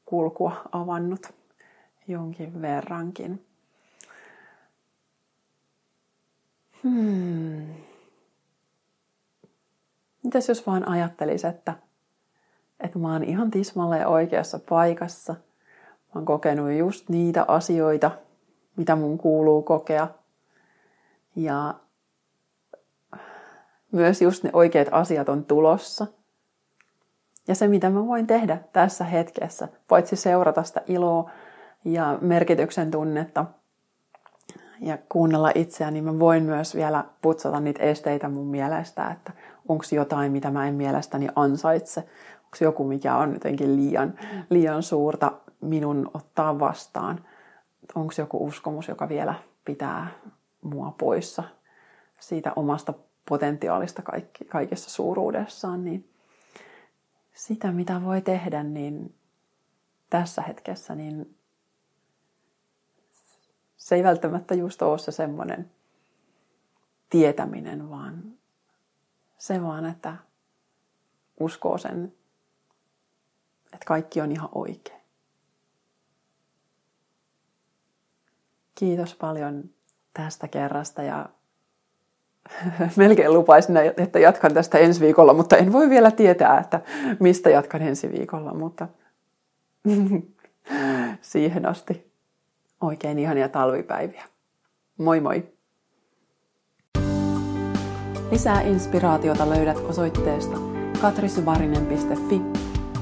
kulkua 0.04 0.62
avannut 0.72 1.32
jonkin 2.09 2.62
verrankin. 2.62 3.44
Hmm. 6.82 7.66
Mitäs 10.22 10.48
jos 10.48 10.66
vaan 10.66 10.88
ajattelis, 10.88 11.44
että, 11.44 11.74
että 12.80 12.98
mä 12.98 13.12
oon 13.12 13.24
ihan 13.24 13.50
tismalleen 13.50 14.06
oikeassa 14.06 14.59
paikassa. 14.68 15.32
Mä 15.32 16.12
oon 16.14 16.24
kokenut 16.24 16.72
just 16.72 17.09
niitä 17.09 17.44
asioita, 17.48 18.11
mitä 18.79 18.97
mun 18.97 19.18
kuuluu 19.18 19.62
kokea. 19.62 20.09
Ja 21.37 21.74
myös 23.93 24.22
just 24.22 24.45
ne 24.45 24.51
oikeat 24.53 24.89
asiat 24.91 25.29
on 25.29 25.45
tulossa. 25.45 26.07
Ja 27.49 27.55
se, 27.55 27.68
mitä 27.68 27.91
mä 27.91 28.07
voin 28.07 28.26
tehdä 28.26 28.59
tässä 28.72 29.05
hetkessä, 29.05 29.68
paitsi 29.89 30.16
seurata 30.16 30.62
sitä 30.62 30.83
iloa 30.87 31.31
ja 31.85 32.18
merkityksen 32.20 32.91
tunnetta 32.91 33.45
ja 34.81 34.99
kuunnella 35.09 35.51
itseäni, 35.55 35.95
niin 35.95 36.05
mä 36.05 36.18
voin 36.18 36.43
myös 36.43 36.74
vielä 36.74 37.05
putsata 37.22 37.61
niitä 37.61 37.83
esteitä 37.83 38.29
mun 38.29 38.47
mielestä, 38.47 39.11
että 39.11 39.33
onko 39.68 39.85
jotain, 39.93 40.33
mitä 40.33 40.51
mä 40.51 40.68
en 40.68 40.74
mielestäni 40.74 41.29
ansaitse, 41.37 42.01
onko 42.45 42.57
joku, 42.61 42.85
mikä 42.85 43.16
on 43.16 43.33
jotenkin 43.33 43.76
liian, 43.76 44.18
liian 44.51 44.83
suurta 44.83 45.33
minun 45.61 46.11
ottaa 46.14 46.59
vastaan, 46.59 47.20
onko 47.95 48.12
joku 48.18 48.47
uskomus, 48.47 48.89
joka 48.89 49.09
vielä 49.09 49.34
pitää 49.64 50.11
mua 50.62 50.95
poissa 50.99 51.45
siitä 52.20 52.53
omasta 52.57 52.95
potentiaalista 53.28 54.03
kaikki, 54.03 54.45
kaikessa 54.45 54.91
suuruudessaan, 54.91 55.84
niin 55.84 56.11
sitä 57.34 57.72
mitä 57.72 58.03
voi 58.05 58.20
tehdä, 58.20 58.62
niin 58.62 59.14
tässä 60.11 60.43
hetkessä, 60.43 60.95
niin 60.95 61.39
se 63.76 63.95
ei 63.95 64.03
välttämättä 64.03 64.55
just 64.55 64.82
ole 64.82 64.99
se 64.99 65.12
semmoinen 65.12 65.70
tietäminen, 67.11 67.91
vaan 67.91 68.22
se 69.39 69.62
vaan, 69.62 69.86
että 69.86 70.16
uskoo 71.41 71.78
sen, 71.78 72.12
että 73.64 73.86
kaikki 73.86 74.20
on 74.20 74.32
ihan 74.32 74.49
oikein. 74.53 74.97
Kiitos 78.79 79.14
paljon 79.14 79.64
tästä 80.14 80.49
kerrasta 80.49 81.03
ja 81.03 81.29
melkein 82.97 83.33
lupaisin, 83.33 83.76
että 83.76 84.18
jatkan 84.18 84.55
tästä 84.55 84.79
ensi 84.79 85.01
viikolla, 85.01 85.35
mutta 85.35 85.57
en 85.57 85.72
voi 85.72 85.91
vielä 85.91 86.11
tietää, 86.11 86.59
että 86.59 86.81
mistä 87.20 87.51
jatkan 87.51 87.83
ensi 87.83 88.12
viikolla, 88.12 88.55
mutta 88.55 88.89
siihen 91.20 91.66
asti 91.66 92.12
oikein 92.81 93.18
ihania 93.18 93.49
talvipäiviä. 93.49 94.24
Moi 94.99 95.20
moi! 95.20 95.53
Lisää 98.31 98.61
inspiraatiota 98.61 99.51
löydät 99.51 99.79
osoitteesta 99.79 100.57
katrisyvarinen.fi, 101.01 102.43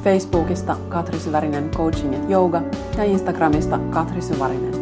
Facebookista 0.05 0.77
Katri 0.89 1.19
Syvärinen 1.19 1.71
Coaching 1.71 2.13
ja 2.13 2.37
Yoga 2.37 2.63
ja 2.97 3.05
Instagramista 3.05 3.79
Katri. 3.91 4.76